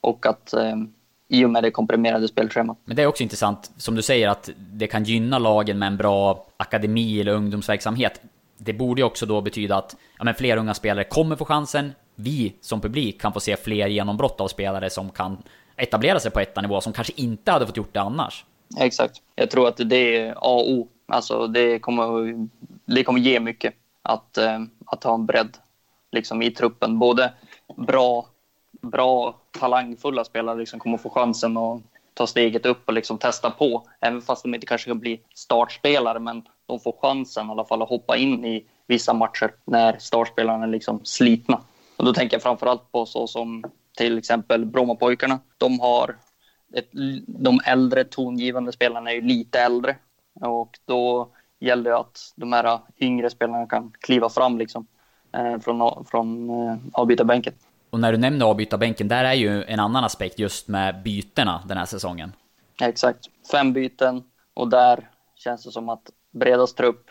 och 0.00 0.26
att 0.26 0.52
eh, 0.52 0.76
i 1.30 1.44
och 1.44 1.50
med 1.50 1.62
det 1.62 1.70
komprimerade 1.70 2.28
spelschemat. 2.28 2.78
Men 2.84 2.96
det 2.96 3.02
är 3.02 3.06
också 3.06 3.22
intressant, 3.22 3.70
som 3.76 3.94
du 3.94 4.02
säger, 4.02 4.28
att 4.28 4.50
det 4.56 4.86
kan 4.86 5.04
gynna 5.04 5.38
lagen 5.38 5.78
med 5.78 5.86
en 5.86 5.96
bra 5.96 6.46
akademi 6.56 7.20
eller 7.20 7.32
ungdomsverksamhet. 7.32 8.20
det 8.58 8.72
borde 8.72 9.00
ju 9.00 9.04
också 9.04 9.26
då 9.26 9.40
betyda 9.40 9.76
att 9.76 9.96
ja, 10.18 10.24
men 10.24 10.34
fler 10.34 10.56
unga 10.56 10.74
spelare 10.74 11.04
kommer 11.04 11.36
få 11.36 11.44
chansen. 11.44 11.92
Vi 12.14 12.54
som 12.60 12.80
publik 12.80 13.20
kan 13.20 13.32
få 13.32 13.40
se 13.40 13.56
fler 13.56 13.88
genombrott 13.88 14.40
av 14.40 14.48
spelare 14.48 14.90
som 14.90 15.10
kan 15.10 15.42
etablera 15.76 16.20
sig 16.20 16.30
på 16.30 16.40
ettanivå 16.40 16.80
som 16.80 16.92
kanske 16.92 17.12
inte 17.16 17.52
hade 17.52 17.66
fått 17.66 17.76
gjort 17.76 17.94
det 17.94 18.00
annars. 18.00 18.44
Exakt. 18.78 19.22
Jag 19.34 19.50
tror 19.50 19.68
att 19.68 19.76
det 19.76 20.16
är 20.16 20.30
A 20.32 20.34
och 20.40 20.70
O. 20.70 20.88
Alltså 21.06 21.46
det 21.46 21.78
kommer, 21.78 22.34
det 22.84 23.04
kommer 23.04 23.20
ge 23.20 23.40
mycket 23.40 23.74
att, 24.02 24.38
eh, 24.38 24.58
att 24.86 25.04
ha 25.04 25.14
en 25.14 25.26
bredd 25.26 25.56
liksom, 26.12 26.42
i 26.42 26.50
truppen. 26.50 26.98
Både 26.98 27.32
bra, 27.76 28.26
bra 28.82 29.39
talangfulla 29.50 30.24
spelare 30.24 30.58
liksom, 30.58 30.80
kommer 30.80 30.98
få 30.98 31.10
chansen 31.10 31.56
att 31.56 31.82
ta 32.14 32.26
steget 32.26 32.66
upp 32.66 32.82
och 32.86 32.92
liksom 32.92 33.18
testa 33.18 33.50
på. 33.50 33.86
Även 34.00 34.22
fast 34.22 34.42
de 34.42 34.54
inte 34.54 34.66
kanske 34.66 34.90
kan 34.90 34.98
bli 34.98 35.20
startspelare, 35.34 36.18
men 36.18 36.42
de 36.66 36.80
får 36.80 36.96
chansen 37.02 37.48
i 37.48 37.50
alla 37.50 37.64
fall 37.64 37.82
att 37.82 37.88
hoppa 37.88 38.16
in 38.16 38.44
i 38.44 38.66
vissa 38.86 39.12
matcher 39.12 39.54
när 39.64 39.98
startspelarna 39.98 40.64
är 40.64 40.68
liksom 40.68 41.00
slitna. 41.04 41.60
Och 41.96 42.04
då 42.04 42.12
tänker 42.12 42.34
jag 42.34 42.42
framförallt 42.42 42.92
på 42.92 43.06
så 43.06 43.26
som 43.26 43.64
till 43.96 44.18
exempel 44.18 44.66
Brommapojkarna. 44.66 45.38
De 45.58 45.80
har 45.80 46.16
ett, 46.74 46.88
de 47.26 47.60
äldre 47.64 48.04
tongivande 48.04 48.72
spelarna 48.72 49.10
är 49.10 49.14
ju 49.14 49.20
lite 49.20 49.60
äldre 49.60 49.96
och 50.40 50.78
då 50.84 51.28
gäller 51.60 51.90
det 51.90 51.98
att 51.98 52.32
de 52.36 52.52
här 52.52 52.78
yngre 53.00 53.30
spelarna 53.30 53.66
kan 53.66 53.92
kliva 54.00 54.28
fram 54.28 54.58
liksom, 54.58 54.86
eh, 55.32 55.58
från, 55.58 56.04
från 56.04 56.50
eh, 56.50 56.76
avbytarbänken. 56.92 57.52
Och 57.90 58.00
när 58.00 58.12
du 58.12 58.18
nämner 58.18 58.46
avbytarbänken, 58.46 59.08
där 59.08 59.24
är 59.24 59.34
ju 59.34 59.64
en 59.64 59.80
annan 59.80 60.04
aspekt 60.04 60.38
just 60.38 60.68
med 60.68 61.02
bytena 61.02 61.62
den 61.68 61.76
här 61.76 61.86
säsongen. 61.86 62.32
Exakt. 62.80 63.20
Fem 63.50 63.72
byten 63.72 64.22
och 64.54 64.68
där 64.68 65.10
känns 65.36 65.64
det 65.64 65.72
som 65.72 65.88
att 65.88 66.10
bredast 66.30 66.76
trupp, 66.76 67.06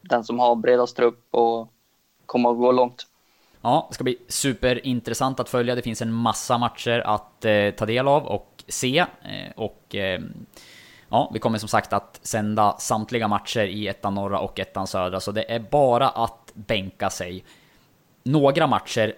den 0.00 0.24
som 0.24 0.38
har 0.38 0.56
bredast 0.56 0.96
trupp 0.96 1.28
och 1.30 1.72
kommer 2.26 2.50
att 2.50 2.56
gå 2.56 2.72
långt. 2.72 3.06
Ja, 3.60 3.86
det 3.88 3.94
ska 3.94 4.04
bli 4.04 4.18
superintressant 4.28 5.40
att 5.40 5.48
följa. 5.48 5.74
Det 5.74 5.82
finns 5.82 6.02
en 6.02 6.12
massa 6.12 6.58
matcher 6.58 7.02
att 7.06 7.44
eh, 7.44 7.70
ta 7.70 7.86
del 7.86 8.08
av 8.08 8.26
och 8.26 8.64
se. 8.68 8.98
Eh, 8.98 9.52
och 9.56 9.94
eh, 9.94 10.20
ja, 11.08 11.30
vi 11.34 11.38
kommer 11.38 11.58
som 11.58 11.68
sagt 11.68 11.92
att 11.92 12.20
sända 12.22 12.76
samtliga 12.78 13.28
matcher 13.28 13.64
i 13.64 13.88
ettan 13.88 14.14
norra 14.14 14.38
och 14.38 14.60
ettan 14.60 14.86
södra, 14.86 15.20
så 15.20 15.32
det 15.32 15.52
är 15.52 15.58
bara 15.58 16.08
att 16.08 16.52
bänka 16.54 17.10
sig. 17.10 17.44
Några 18.22 18.66
matcher 18.66 19.14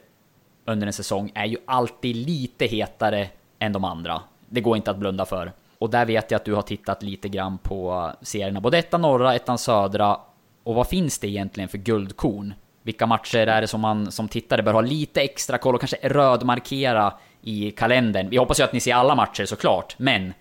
under 0.66 0.86
en 0.86 0.92
säsong 0.92 1.32
är 1.34 1.44
ju 1.44 1.56
alltid 1.66 2.16
lite 2.16 2.66
hetare 2.66 3.28
än 3.58 3.72
de 3.72 3.84
andra. 3.84 4.20
Det 4.48 4.60
går 4.60 4.76
inte 4.76 4.90
att 4.90 4.98
blunda 4.98 5.24
för. 5.24 5.52
Och 5.78 5.90
där 5.90 6.06
vet 6.06 6.30
jag 6.30 6.38
att 6.38 6.44
du 6.44 6.54
har 6.54 6.62
tittat 6.62 7.02
lite 7.02 7.28
grann 7.28 7.58
på 7.58 8.12
serierna, 8.22 8.60
både 8.60 8.78
ettan 8.78 9.02
norra, 9.02 9.34
ettan 9.34 9.58
södra. 9.58 10.20
Och 10.62 10.74
vad 10.74 10.88
finns 10.88 11.18
det 11.18 11.28
egentligen 11.28 11.68
för 11.68 11.78
guldkorn? 11.78 12.54
Vilka 12.82 13.06
matcher 13.06 13.38
är 13.38 13.60
det 13.60 13.66
som 13.66 13.80
man 13.80 14.12
som 14.12 14.28
tittare 14.28 14.62
bör 14.62 14.72
ha 14.72 14.80
lite 14.80 15.22
extra 15.22 15.58
koll 15.58 15.74
och 15.74 15.80
kanske 15.80 15.96
rödmarkera 16.02 17.12
i 17.42 17.70
kalendern? 17.70 18.28
Vi 18.28 18.36
hoppas 18.36 18.60
ju 18.60 18.64
att 18.64 18.72
ni 18.72 18.80
ser 18.80 18.94
alla 18.94 19.14
matcher 19.14 19.44
såklart, 19.44 19.94
men 19.98 20.34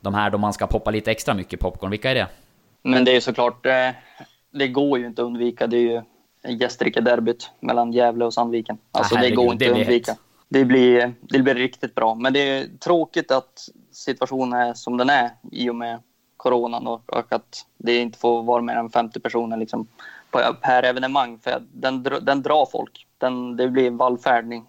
de 0.00 0.14
här 0.14 0.30
då 0.30 0.38
man 0.38 0.52
ska 0.52 0.66
poppa 0.66 0.90
lite 0.90 1.10
extra 1.10 1.34
mycket 1.34 1.60
popcorn, 1.60 1.90
vilka 1.90 2.10
är 2.10 2.14
det? 2.14 2.26
Men 2.82 3.04
det 3.04 3.10
är 3.10 3.14
ju 3.14 3.20
såklart, 3.20 3.66
eh, 3.66 3.88
det 4.52 4.68
går 4.68 4.98
ju 4.98 5.06
inte 5.06 5.22
att 5.22 5.26
undvika. 5.26 5.66
Det 5.66 5.76
är 5.76 5.80
ju 5.80 6.02
Gästrike-derbyt 6.48 7.50
mellan 7.60 7.92
Gävle 7.92 8.24
och 8.24 8.34
Sandviken. 8.34 8.78
Alltså 8.92 9.14
ah, 9.14 9.20
det 9.20 9.30
går 9.30 9.52
inte 9.52 9.64
att 9.64 9.78
undvika. 9.78 10.16
Det 10.48 10.64
blir, 10.64 11.14
det 11.20 11.38
blir 11.38 11.54
riktigt 11.54 11.94
bra. 11.94 12.14
Men 12.14 12.32
det 12.32 12.40
är 12.40 12.66
tråkigt 12.78 13.30
att 13.30 13.68
situationen 13.92 14.60
är 14.60 14.74
som 14.74 14.96
den 14.96 15.10
är 15.10 15.30
i 15.52 15.70
och 15.70 15.74
med 15.74 16.00
coronan 16.36 16.86
och, 16.86 17.02
och 17.06 17.32
att 17.32 17.66
det 17.78 17.96
inte 17.98 18.18
får 18.18 18.42
vara 18.42 18.62
mer 18.62 18.74
än 18.74 18.90
50 18.90 19.20
personer 19.20 19.56
liksom 19.56 19.86
på, 20.30 20.40
per 20.60 20.82
evenemang. 20.82 21.38
För 21.38 21.62
den, 21.72 22.02
den 22.02 22.42
drar 22.42 22.66
folk. 22.72 23.06
Den, 23.18 23.56
det 23.56 23.68
blir 23.68 23.90
vallfärdning. 23.90 24.66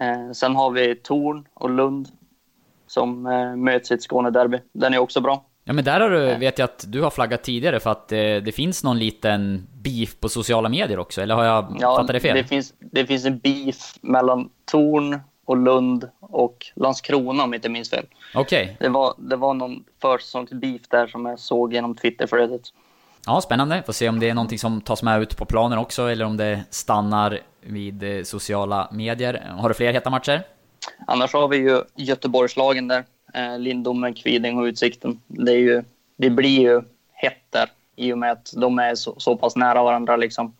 Eh, 0.00 0.32
sen 0.32 0.56
har 0.56 0.70
vi 0.70 0.94
Torn 0.94 1.48
och 1.54 1.70
Lund 1.70 2.08
som 2.86 3.26
eh, 3.26 3.56
möts 3.56 3.90
i 3.90 3.94
ett 3.94 4.02
Skånederby. 4.02 4.58
Den 4.72 4.94
är 4.94 4.98
också 4.98 5.20
bra. 5.20 5.44
Ja 5.68 5.72
men 5.72 5.84
där 5.84 6.00
har 6.00 6.10
du, 6.10 6.34
vet 6.34 6.58
jag 6.58 6.64
att 6.64 6.84
du 6.88 7.02
har 7.02 7.10
flaggat 7.10 7.42
tidigare 7.42 7.80
för 7.80 7.90
att 7.90 8.12
eh, 8.12 8.18
det 8.18 8.54
finns 8.54 8.84
någon 8.84 8.98
liten 8.98 9.66
beef 9.72 10.20
på 10.20 10.28
sociala 10.28 10.68
medier 10.68 10.98
också, 10.98 11.22
eller 11.22 11.34
har 11.34 11.44
jag 11.44 11.76
ja, 11.80 11.96
fattat 11.96 12.12
det 12.12 12.20
fel? 12.20 12.36
Det 12.36 12.44
finns, 12.44 12.74
det 12.78 13.06
finns 13.06 13.24
en 13.24 13.38
beef 13.38 13.94
mellan 14.00 14.50
Torn 14.64 15.20
och 15.44 15.56
Lund 15.56 16.08
och 16.20 16.66
Landskrona 16.74 17.44
om 17.44 17.52
jag 17.52 17.58
inte 17.58 17.68
minns 17.68 17.90
fel. 17.90 18.06
Okej. 18.34 18.64
Okay. 18.64 18.76
Det, 18.80 18.88
var, 18.88 19.14
det 19.18 19.36
var 19.36 19.54
någon 19.54 19.84
försäsongsbeef 20.02 20.82
där 20.88 21.06
som 21.06 21.26
jag 21.26 21.38
såg 21.38 21.72
genom 21.72 21.94
Twitterflödet. 21.94 22.62
Ja, 23.26 23.40
spännande. 23.40 23.82
Får 23.86 23.92
se 23.92 24.08
om 24.08 24.20
det 24.20 24.28
är 24.28 24.34
någonting 24.34 24.58
som 24.58 24.80
tas 24.80 25.02
med 25.02 25.22
ut 25.22 25.36
på 25.36 25.44
planen 25.44 25.78
också, 25.78 26.02
eller 26.02 26.24
om 26.24 26.36
det 26.36 26.60
stannar 26.70 27.40
vid 27.60 28.02
eh, 28.02 28.22
sociala 28.22 28.88
medier. 28.92 29.54
Har 29.58 29.68
du 29.68 29.74
fler 29.74 29.92
heta 29.92 30.10
matcher? 30.10 30.42
Annars 31.06 31.32
har 31.32 31.48
vi 31.48 31.56
ju 31.56 31.82
Göteborgslagen 31.96 32.88
där. 32.88 33.04
Eh, 33.36 33.58
Lindome, 33.58 34.12
Kviding 34.12 34.58
och 34.58 34.64
Utsikten. 34.64 35.20
Det, 35.26 35.52
är 35.52 35.58
ju, 35.58 35.84
det 36.16 36.30
blir 36.30 36.60
ju 36.60 36.82
hett 37.12 37.42
där 37.50 37.70
i 37.96 38.12
och 38.12 38.18
med 38.18 38.32
att 38.32 38.52
de 38.56 38.78
är 38.78 38.94
så, 38.94 39.14
så 39.18 39.36
pass 39.36 39.56
nära 39.56 39.82
varandra. 39.82 40.16
Liksom. 40.16 40.54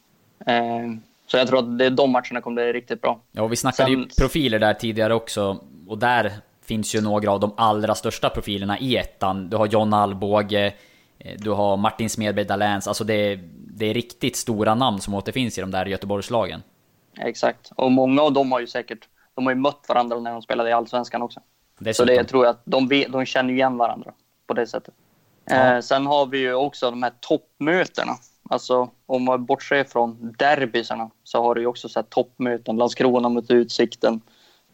Eh, 0.46 0.92
så 1.26 1.36
jag 1.36 1.48
tror 1.48 1.58
att 1.58 1.78
det, 1.78 1.90
de 1.90 2.10
matcherna 2.10 2.40
kommer 2.40 2.54
bli 2.54 2.72
riktigt 2.72 3.02
bra. 3.02 3.20
Ja, 3.32 3.46
vi 3.46 3.56
snackade 3.56 3.90
Sen, 3.90 4.00
ju 4.00 4.08
profiler 4.18 4.58
där 4.58 4.74
tidigare 4.74 5.14
också. 5.14 5.60
Och 5.86 5.98
där 5.98 6.32
finns 6.64 6.94
ju 6.94 7.00
några 7.00 7.30
av 7.30 7.40
de 7.40 7.52
allra 7.56 7.94
största 7.94 8.30
profilerna 8.30 8.78
i 8.78 8.96
ettan. 8.96 9.50
Du 9.50 9.56
har 9.56 9.66
John 9.66 9.94
Alvbåge, 9.94 10.74
eh, 11.18 11.34
du 11.38 11.50
har 11.50 11.76
Martin 11.76 12.10
Smedberg 12.10 12.44
Dahlens. 12.44 12.88
Alltså 12.88 13.04
det 13.04 13.14
är, 13.14 13.40
det 13.52 13.86
är 13.86 13.94
riktigt 13.94 14.36
stora 14.36 14.74
namn 14.74 15.00
som 15.00 15.14
återfinns 15.14 15.58
i 15.58 15.60
de 15.60 15.70
där 15.70 15.86
Göteborgslagen. 15.86 16.62
Exakt, 17.18 17.70
och 17.76 17.92
många 17.92 18.22
av 18.22 18.32
dem 18.32 18.52
har 18.52 18.60
ju 18.60 18.66
säkert 18.66 19.08
de 19.34 19.46
har 19.46 19.52
ju 19.52 19.60
mött 19.60 19.84
varandra 19.88 20.20
när 20.20 20.32
de 20.32 20.42
spelade 20.42 20.70
i 20.70 20.72
Allsvenskan 20.72 21.22
också. 21.22 21.40
Dessutom. 21.78 22.14
Så 22.14 22.20
det 22.22 22.24
tror 22.24 22.44
jag 22.44 22.50
att 22.50 22.62
de, 22.64 23.04
de 23.08 23.24
känner 23.24 23.54
igen 23.54 23.76
varandra 23.76 24.12
på 24.46 24.54
det 24.54 24.66
sättet. 24.66 24.94
Ja. 25.44 25.74
Eh, 25.74 25.80
sen 25.80 26.06
har 26.06 26.26
vi 26.26 26.38
ju 26.38 26.54
också 26.54 26.90
de 26.90 27.02
här 27.02 27.12
toppmötena. 27.20 28.12
Alltså 28.50 28.90
om 29.06 29.24
man 29.24 29.44
bortser 29.44 29.84
från 29.84 30.34
derbysarna 30.38 31.10
så 31.24 31.42
har 31.42 31.54
du 31.54 31.60
ju 31.60 31.66
också 31.66 31.88
så 31.88 32.02
toppmöten. 32.02 32.76
Landskrona 32.76 33.28
mot 33.28 33.50
Utsikten, 33.50 34.20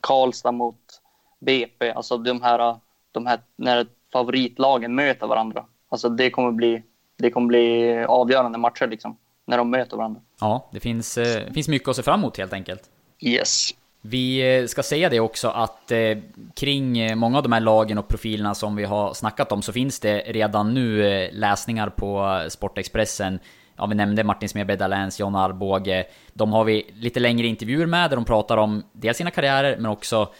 Karlstad 0.00 0.52
mot 0.52 1.00
BP. 1.40 1.92
Alltså 1.92 2.16
de 2.18 2.42
här, 2.42 2.76
de 3.12 3.26
här 3.26 3.40
när 3.56 3.86
favoritlagen 4.12 4.94
möter 4.94 5.26
varandra. 5.26 5.64
Alltså 5.88 6.08
det 6.08 6.30
kommer 6.30 6.52
bli, 6.52 6.82
det 7.18 7.30
kommer 7.30 7.46
bli 7.46 7.94
avgörande 8.08 8.58
matcher 8.58 8.86
liksom, 8.86 9.16
när 9.46 9.58
de 9.58 9.70
möter 9.70 9.96
varandra. 9.96 10.20
Ja, 10.40 10.68
det 10.72 10.80
finns, 10.80 11.18
eh, 11.18 11.52
finns 11.52 11.68
mycket 11.68 11.88
att 11.88 11.96
se 11.96 12.02
fram 12.02 12.20
emot 12.20 12.38
helt 12.38 12.52
enkelt. 12.52 12.82
Yes. 13.20 13.70
Vi 14.04 14.56
eh, 14.58 14.66
ska 14.66 14.82
säga 14.82 15.08
det 15.08 15.20
också 15.20 15.48
att 15.48 15.90
eh, 15.90 16.18
kring 16.54 16.98
eh, 16.98 17.16
många 17.16 17.36
av 17.36 17.42
de 17.42 17.52
här 17.52 17.60
lagen 17.60 17.98
och 17.98 18.08
profilerna 18.08 18.54
som 18.54 18.76
vi 18.76 18.84
har 18.84 19.14
snackat 19.14 19.52
om 19.52 19.62
så 19.62 19.72
finns 19.72 20.00
det 20.00 20.18
redan 20.18 20.74
nu 20.74 21.28
läsningar 21.32 21.88
på 21.88 22.42
Sportexpressen. 22.48 23.38
Ja, 23.76 23.86
vi 23.86 23.94
nämnde 23.94 24.24
Martin 24.24 24.48
Smedberg 24.48 24.76
Dahlens, 24.76 25.20
John 25.20 25.34
Arboge. 25.34 26.04
De 26.32 26.52
har 26.52 26.64
vi 26.64 26.90
lite 26.94 27.20
längre 27.20 27.46
intervjuer 27.46 27.86
med 27.86 28.10
där 28.10 28.16
de 28.16 28.24
pratar 28.24 28.56
om 28.56 28.82
dels 28.92 29.16
sina 29.16 29.30
karriärer 29.30 29.76
men 29.76 29.90
också 29.90 30.32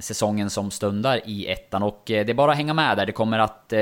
säsongen 0.00 0.50
som 0.50 0.70
stundar 0.70 1.20
i 1.24 1.46
ettan. 1.46 1.82
Och 1.82 2.02
det 2.06 2.30
är 2.30 2.34
bara 2.34 2.50
att 2.50 2.56
hänga 2.56 2.74
med 2.74 2.96
där. 2.96 3.06
Det 3.06 3.12
kommer 3.12 3.38
att 3.38 3.72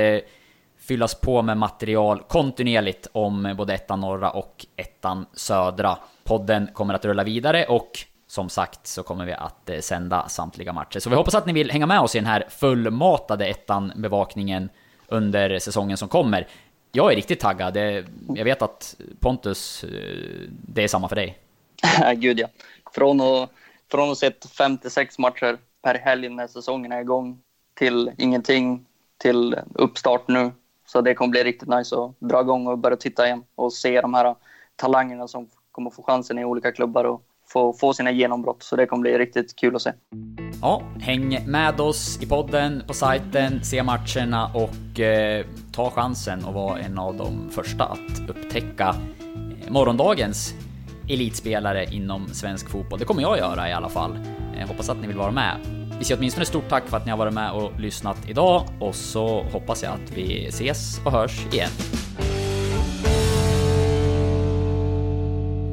fyllas 0.79 1.15
på 1.15 1.41
med 1.41 1.57
material 1.57 2.23
kontinuerligt 2.27 3.07
om 3.11 3.53
både 3.57 3.73
ettan 3.73 4.01
norra 4.01 4.31
och 4.31 4.65
ettan 4.75 5.25
södra. 5.33 5.97
Podden 6.23 6.67
kommer 6.73 6.93
att 6.93 7.05
rulla 7.05 7.23
vidare 7.23 7.65
och 7.65 8.05
som 8.35 8.49
sagt 8.49 8.87
så 8.87 9.03
kommer 9.03 9.25
vi 9.25 9.33
att 9.33 9.69
eh, 9.69 9.79
sända 9.79 10.29
samtliga 10.29 10.73
matcher. 10.73 10.99
Så 10.99 11.09
vi 11.09 11.15
hoppas 11.15 11.35
att 11.35 11.45
ni 11.45 11.53
vill 11.53 11.71
hänga 11.71 11.85
med 11.85 11.99
oss 11.99 12.15
i 12.15 12.19
den 12.19 12.27
här 12.27 12.45
fullmatade 12.49 13.45
ettan-bevakningen 13.45 14.69
under 15.07 15.59
säsongen 15.59 15.97
som 15.97 16.07
kommer. 16.07 16.47
Jag 16.91 17.11
är 17.11 17.15
riktigt 17.15 17.39
taggad. 17.39 17.77
Jag 18.35 18.45
vet 18.45 18.61
att 18.61 18.95
Pontus, 19.19 19.83
eh, 19.83 19.89
det 20.49 20.83
är 20.83 20.87
samma 20.87 21.09
för 21.09 21.15
dig. 21.15 21.37
Gud 22.15 22.39
ja. 22.39 22.47
Från 22.93 23.21
att, 23.21 23.49
från 23.91 24.11
att 24.11 24.17
sett 24.17 24.45
56 24.57 25.17
matcher 25.19 25.57
per 25.81 25.95
helg 25.95 26.29
när 26.29 26.47
säsongen 26.47 26.91
är 26.91 27.01
igång 27.01 27.39
till 27.73 28.11
ingenting, 28.17 28.85
till 29.17 29.55
uppstart 29.73 30.27
nu. 30.27 30.51
Så 30.87 31.01
det 31.01 31.13
kommer 31.13 31.31
bli 31.31 31.43
riktigt 31.43 31.69
nice 31.69 31.95
att 31.95 32.11
dra 32.19 32.41
igång 32.41 32.67
och 32.67 32.77
börja 32.77 32.97
titta 32.97 33.25
igen 33.25 33.43
och 33.55 33.73
se 33.73 34.01
de 34.01 34.13
här 34.13 34.35
talangerna 34.75 35.27
som 35.27 35.49
kommer 35.71 35.89
få 35.89 36.03
chansen 36.03 36.39
i 36.39 36.45
olika 36.45 36.71
klubbar 36.71 37.03
och 37.03 37.21
få, 37.47 37.73
få 37.73 37.93
sina 37.93 38.11
genombrott. 38.11 38.63
Så 38.63 38.75
det 38.75 38.85
kommer 38.85 39.01
bli 39.01 39.17
riktigt 39.17 39.55
kul 39.55 39.75
att 39.75 39.81
se. 39.81 39.91
Ja, 40.61 40.81
häng 40.99 41.39
med 41.47 41.79
oss 41.79 42.19
i 42.21 42.25
podden, 42.25 42.83
på 42.87 42.93
sajten, 42.93 43.63
se 43.63 43.83
matcherna 43.83 44.51
och 44.53 44.99
eh, 44.99 45.45
ta 45.71 45.91
chansen 45.91 46.45
och 46.45 46.53
vara 46.53 46.79
en 46.79 46.97
av 46.97 47.17
de 47.17 47.49
första 47.49 47.83
att 47.83 48.29
upptäcka 48.29 48.95
eh, 49.65 49.71
morgondagens 49.71 50.53
elitspelare 51.09 51.85
inom 51.91 52.27
svensk 52.27 52.69
fotboll. 52.69 52.99
Det 52.99 53.05
kommer 53.05 53.21
jag 53.21 53.37
göra 53.37 53.69
i 53.69 53.73
alla 53.73 53.89
fall. 53.89 54.19
Jag 54.59 54.67
hoppas 54.67 54.89
att 54.89 55.01
ni 55.01 55.07
vill 55.07 55.17
vara 55.17 55.31
med. 55.31 55.57
Vi 55.99 56.05
säger 56.05 56.19
åtminstone 56.19 56.45
stort 56.45 56.69
tack 56.69 56.87
för 56.87 56.97
att 56.97 57.05
ni 57.05 57.11
har 57.11 57.17
varit 57.17 57.33
med 57.33 57.51
och 57.51 57.79
lyssnat 57.79 58.17
idag 58.29 58.63
och 58.79 58.95
så 58.95 59.43
hoppas 59.43 59.83
jag 59.83 59.93
att 59.93 60.11
vi 60.11 60.47
ses 60.47 60.99
och 61.05 61.11
hörs 61.11 61.45
igen. 61.53 61.69